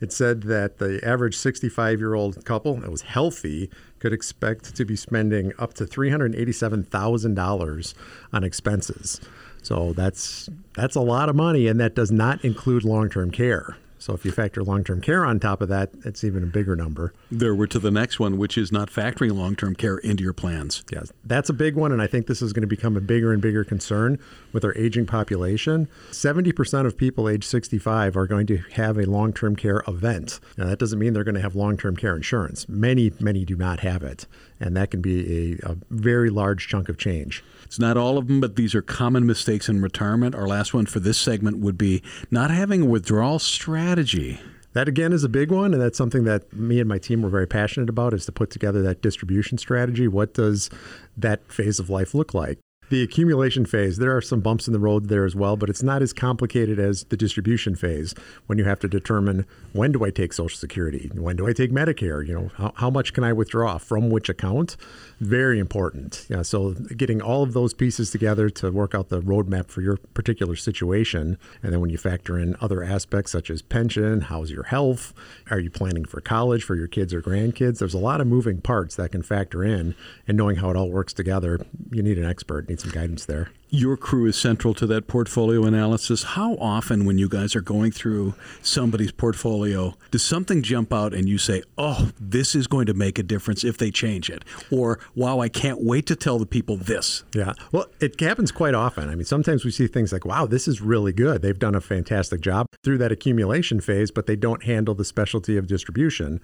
[0.00, 3.68] It said that the average 65 year old couple that was healthy
[3.98, 7.94] could expect to be spending up to $387,000
[8.32, 9.20] on expenses.
[9.62, 13.78] So that's that's a lot of money, and that does not include long term care.
[14.04, 17.14] So if you factor long-term care on top of that, it's even a bigger number.
[17.30, 20.84] There we're to the next one, which is not factoring long-term care into your plans.
[20.92, 23.32] Yes, that's a big one, and I think this is going to become a bigger
[23.32, 24.18] and bigger concern
[24.52, 25.88] with our aging population.
[26.10, 30.38] 70% of people age 65 are going to have a long-term care event.
[30.58, 32.68] Now that doesn't mean they're going to have long-term care insurance.
[32.68, 34.26] Many, many do not have it,
[34.60, 37.42] and that can be a, a very large chunk of change.
[37.64, 40.34] It's not all of them, but these are common mistakes in retirement.
[40.34, 44.40] Our last one for this segment would be not having a withdrawal strategy.
[44.74, 47.28] That again is a big one, and that's something that me and my team were
[47.28, 50.08] very passionate about is to put together that distribution strategy.
[50.08, 50.68] What does
[51.16, 52.58] that phase of life look like?
[52.90, 55.82] The accumulation phase, there are some bumps in the road there as well, but it's
[55.82, 58.14] not as complicated as the distribution phase
[58.46, 61.10] when you have to determine when do I take Social Security?
[61.14, 62.26] When do I take Medicare?
[62.26, 64.76] You know, how, how much can I withdraw from which account?
[65.20, 66.26] Very important.
[66.28, 69.96] Yeah, so getting all of those pieces together to work out the roadmap for your
[69.96, 71.38] particular situation.
[71.62, 75.14] And then when you factor in other aspects such as pension, how's your health?
[75.50, 77.78] Are you planning for college for your kids or grandkids?
[77.78, 79.94] There's a lot of moving parts that can factor in.
[80.26, 83.50] And knowing how it all works together, you need an expert, need some guidance there.
[83.74, 86.22] Your crew is central to that portfolio analysis.
[86.22, 91.28] How often, when you guys are going through somebody's portfolio, does something jump out and
[91.28, 94.44] you say, oh, this is going to make a difference if they change it?
[94.70, 97.24] Or, wow, I can't wait to tell the people this?
[97.34, 97.54] Yeah.
[97.72, 99.10] Well, it happens quite often.
[99.10, 101.42] I mean, sometimes we see things like, wow, this is really good.
[101.42, 105.56] They've done a fantastic job through that accumulation phase, but they don't handle the specialty
[105.56, 106.40] of distribution.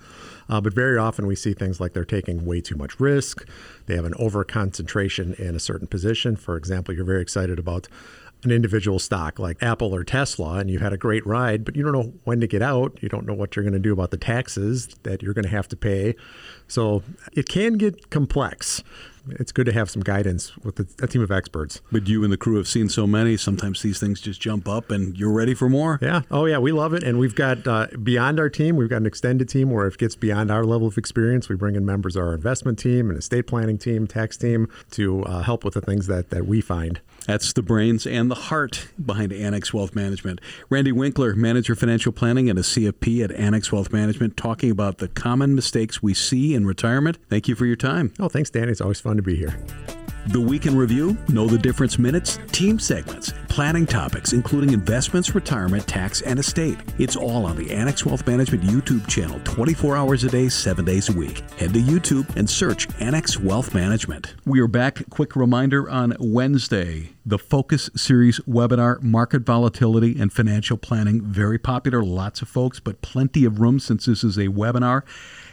[0.49, 3.49] Uh, but very often we see things like they're taking way too much risk.
[3.87, 6.35] They have an over concentration in a certain position.
[6.35, 7.89] For example, you're very excited about
[8.43, 11.83] an individual stock like Apple or Tesla, and you had a great ride, but you
[11.83, 12.99] don't know when to get out.
[13.03, 15.51] You don't know what you're going to do about the taxes that you're going to
[15.51, 16.15] have to pay.
[16.67, 17.03] So
[17.33, 18.83] it can get complex
[19.29, 21.81] it's good to have some guidance with a, team of experts.
[21.91, 23.37] But you and the crew have seen so many.
[23.37, 25.99] Sometimes these things just jump up, and you're ready for more.
[26.01, 26.23] Yeah.
[26.31, 28.77] Oh yeah, we love it, and we've got uh, beyond our team.
[28.77, 31.49] We've got an extended team where if it gets beyond our level of experience.
[31.49, 35.25] We bring in members of our investment team and estate planning team, tax team to
[35.25, 37.01] uh, help with the things that that we find.
[37.27, 40.41] That's the brains and the heart behind Annex Wealth Management.
[40.69, 45.09] Randy Winkler, Manager Financial Planning and a CFP at Annex Wealth Management, talking about the
[45.09, 47.19] common mistakes we see in retirement.
[47.29, 48.13] Thank you for your time.
[48.19, 48.73] Oh, thanks, Danny.
[48.73, 49.57] It's always fun to be here.
[50.27, 55.87] The Week in Review, Know the Difference Minutes, team segments, planning topics, including investments, retirement,
[55.87, 56.79] tax, and estate.
[56.99, 61.09] It's all on the Annex Wealth Management YouTube channel 24 hours a day, 7 days
[61.09, 61.39] a week.
[61.59, 64.35] Head to YouTube and search Annex Wealth Management.
[64.45, 65.09] We are back.
[65.09, 71.23] Quick reminder on Wednesday the Focus Series webinar, Market Volatility and Financial Planning.
[71.23, 75.03] Very popular, lots of folks, but plenty of room since this is a webinar.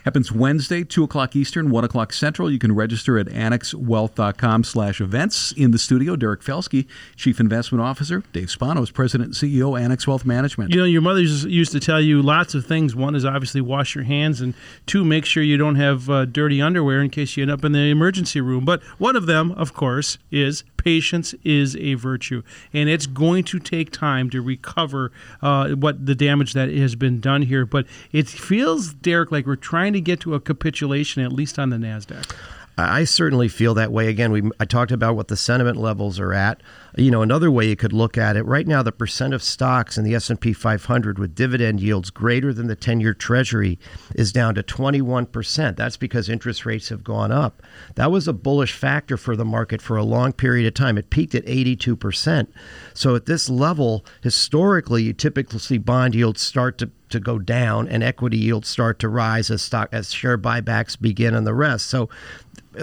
[0.07, 2.49] Happens Wednesday, 2 o'clock Eastern, 1 o'clock Central.
[2.49, 5.51] You can register at annexwealth.com slash events.
[5.51, 6.87] In the studio, Derek Felske,
[7.17, 8.23] Chief Investment Officer.
[8.31, 10.71] Dave Spanos, President and CEO, Annex Wealth Management.
[10.71, 12.95] You know, your mother used to tell you lots of things.
[12.95, 14.53] One is obviously wash your hands, and
[14.85, 17.73] two, make sure you don't have uh, dirty underwear in case you end up in
[17.73, 18.63] the emergency room.
[18.63, 23.59] But one of them, of course, is patience is a virtue, and it's going to
[23.59, 27.65] take time to recover uh, what the damage that has been done here.
[27.65, 31.69] But it feels, Derek, like we're trying to get to a capitulation, at least on
[31.69, 32.35] the Nasdaq.
[32.77, 34.07] I certainly feel that way.
[34.07, 36.61] Again, we I talked about what the sentiment levels are at.
[36.97, 39.99] You know, another way you could look at it right now, the percent of stocks
[39.99, 43.77] in the S and P 500 with dividend yields greater than the 10-year Treasury
[44.15, 45.77] is down to 21 percent.
[45.77, 47.61] That's because interest rates have gone up.
[47.95, 50.97] That was a bullish factor for the market for a long period of time.
[50.97, 52.51] It peaked at 82 percent.
[52.95, 57.87] So at this level, historically, you typically see bond yields start to to go down
[57.87, 61.85] and equity yields start to rise as stock as share buybacks begin and the rest.
[61.85, 62.09] So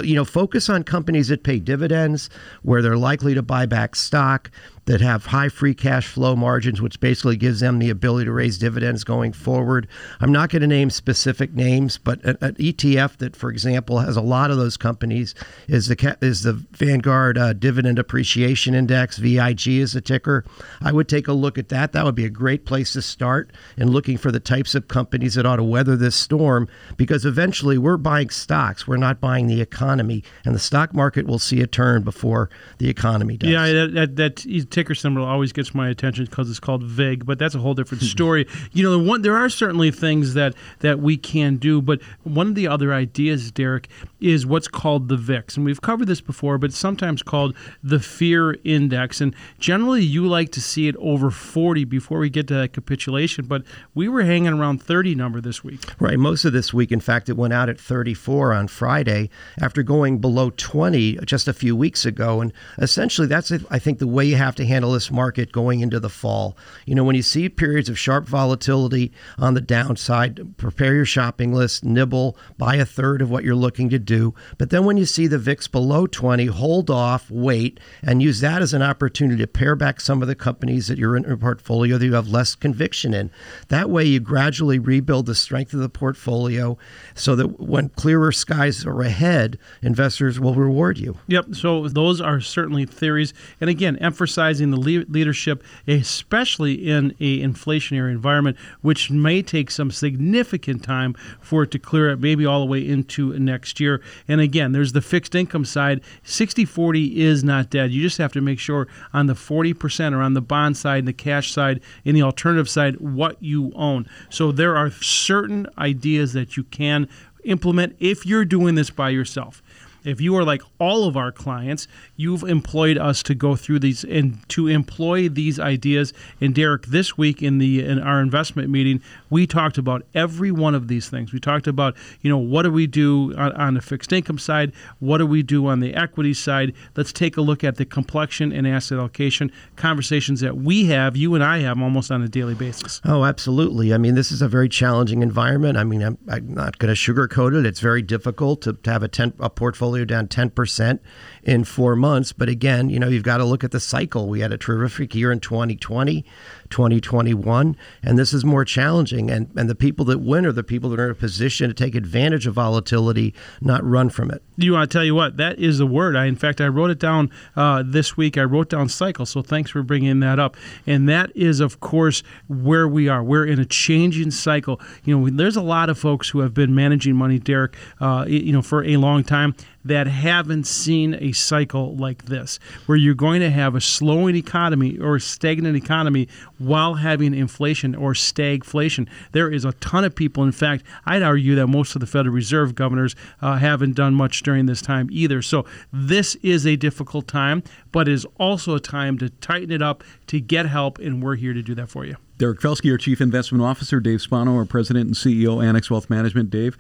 [0.03, 2.31] you know, focus on companies that pay dividends,
[2.63, 4.51] where they're likely to buy back stock,
[4.87, 8.59] that have high free cash flow margins, which basically gives them the ability to raise
[8.59, 9.89] dividends going forward.
[10.21, 14.21] I'm not going to name specific names, but an, ETF that, for example, has a
[14.21, 15.35] lot of those companies
[15.69, 19.19] is the is the Vanguard uh, Dividend Appreciation Index.
[19.19, 20.45] VIG is the ticker.
[20.81, 21.93] I would take a look at that.
[21.93, 25.35] That would be a great place to start in looking for the types of companies
[25.35, 28.87] that ought to weather this storm, because eventually we're buying stocks.
[28.87, 32.89] We're not buying the economy, and the stock market will see a turn before the
[32.89, 33.51] economy does.
[33.51, 37.39] Yeah, that, that, that ticker symbol always gets my attention because it's called VIG, but
[37.39, 38.09] that's a whole different hmm.
[38.09, 38.47] story.
[38.73, 42.55] you know, one, there are certainly things that that we can do, but one of
[42.57, 43.89] the other ideas, Derek,
[44.21, 47.55] is what's called the VIX, and we've covered this before, but it's sometimes called
[47.85, 52.49] the Fear Index, and generally you like to see it over 40 before we get
[52.49, 53.63] to that capitulation, but
[53.95, 55.81] we were hanging around 30 number this week.
[56.01, 59.85] Right, most of this week, in fact, it went out at 34 on Friday after
[59.85, 64.25] going below 20 just a few weeks ago, and essentially that's I think the way
[64.25, 66.57] you have to handle this market going into the fall.
[66.87, 71.53] You know, when you see periods of sharp volatility on the downside, prepare your shopping
[71.53, 74.35] list, nibble, buy a third of what you're looking to do.
[74.59, 78.63] But then when you see the VIX below 20, hold off, wait, and use that
[78.63, 81.99] as an opportunity to pare back some of the companies that you're in your portfolio
[81.99, 83.31] that you have less conviction in.
[83.69, 86.79] That way, you gradually rebuild the strength of the portfolio
[87.15, 91.17] so that when clearer skies are ahead, investors will reward you.
[91.27, 91.55] Yep.
[91.55, 93.35] So those are certainly theories.
[93.61, 99.71] And again, emphasize exercising the le- leadership, especially in a inflationary environment, which may take
[99.71, 104.01] some significant time for it to clear up, maybe all the way into next year.
[104.29, 106.01] And again, there's the fixed income side.
[106.25, 107.91] 60-40 is not dead.
[107.91, 111.09] You just have to make sure on the 40% or on the bond side and
[111.09, 114.07] the cash side, in the alternative side, what you own.
[114.31, 117.09] So there are certain ideas that you can
[117.45, 119.63] implement if you're doing this by yourself
[120.05, 124.05] If you are like all of our clients, you've employed us to go through these
[124.05, 126.13] and to employ these ideas.
[126.41, 130.75] And Derek, this week in the in our investment meeting, we talked about every one
[130.75, 131.33] of these things.
[131.33, 134.73] We talked about, you know, what do we do on, on the fixed income side?
[135.01, 136.75] What do we do on the equity side?
[136.97, 141.35] Let's take a look at the complexion and asset allocation conversations that we have, you
[141.35, 143.01] and I have almost on a daily basis.
[143.05, 143.95] Oh, absolutely.
[143.95, 145.79] I mean, this is a very challenging environment.
[145.79, 147.67] I mean, I'm, I'm not going to sugarcoat it.
[147.67, 150.99] It's very difficult to, to have a, 10, a portfolio down 10%
[151.45, 152.33] in four months.
[152.33, 154.29] But again, you know, you've got to look at the cycle.
[154.29, 156.25] We had a terrific year in 2020.
[156.71, 157.77] 2021.
[158.03, 159.31] And this is more challenging.
[159.31, 161.75] And, and the people that win are the people that are in a position to
[161.75, 164.43] take advantage of volatility, not run from it.
[164.57, 165.37] You want to tell you what?
[165.37, 166.17] That is the word.
[166.17, 168.37] I, in fact, I wrote it down uh, this week.
[168.37, 169.25] I wrote down cycle.
[169.25, 170.57] So thanks for bringing that up.
[170.87, 173.23] And that is, of course, where we are.
[173.23, 174.81] We're in a changing cycle.
[175.05, 178.53] You know, there's a lot of folks who have been managing money, Derek, uh, you
[178.53, 183.41] know, for a long time that haven't seen a cycle like this, where you're going
[183.41, 186.29] to have a slowing economy or stagnant economy
[186.59, 189.09] while having inflation or stagflation.
[189.33, 190.43] There is a ton of people.
[190.45, 194.43] In fact, I'd argue that most of the Federal Reserve governors uh, haven't done much
[194.43, 195.43] during this time either.
[195.43, 197.63] So this is a difficult time,
[197.93, 201.53] but is also a time to tighten it up, to get help, and we're here
[201.53, 202.17] to do that for you.
[202.37, 206.51] Derek Felske, our Chief Investment Officer, Dave Spano, our President and CEO, Annex Wealth Management.
[206.51, 206.77] Dave,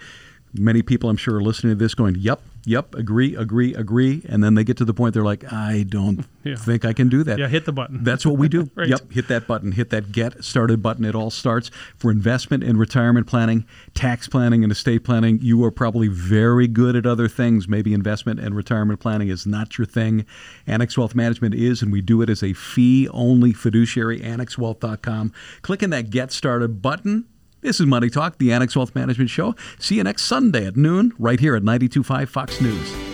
[0.54, 4.22] many people I'm sure are listening to this going, yep, yep, agree, agree, agree.
[4.28, 6.56] And then they get to the point they're like, I don't yeah.
[6.56, 7.38] think I can do that.
[7.38, 8.04] Yeah, hit the button.
[8.04, 8.70] That's what we do.
[8.74, 8.88] right.
[8.88, 11.04] Yep, hit that button, hit that get started button.
[11.04, 15.38] It all starts for investment and retirement planning, tax planning, and estate planning.
[15.42, 17.68] You are probably very good at other things.
[17.68, 20.24] Maybe investment and retirement planning is not your thing.
[20.66, 25.32] Annex Wealth Management is, and we do it as a fee only fiduciary, annexwealth.com.
[25.62, 27.26] Click in that get started button
[27.64, 29.54] this is Money Talk, the Annex Wealth Management Show.
[29.78, 33.13] See you next Sunday at noon, right here at 92.5 Fox News.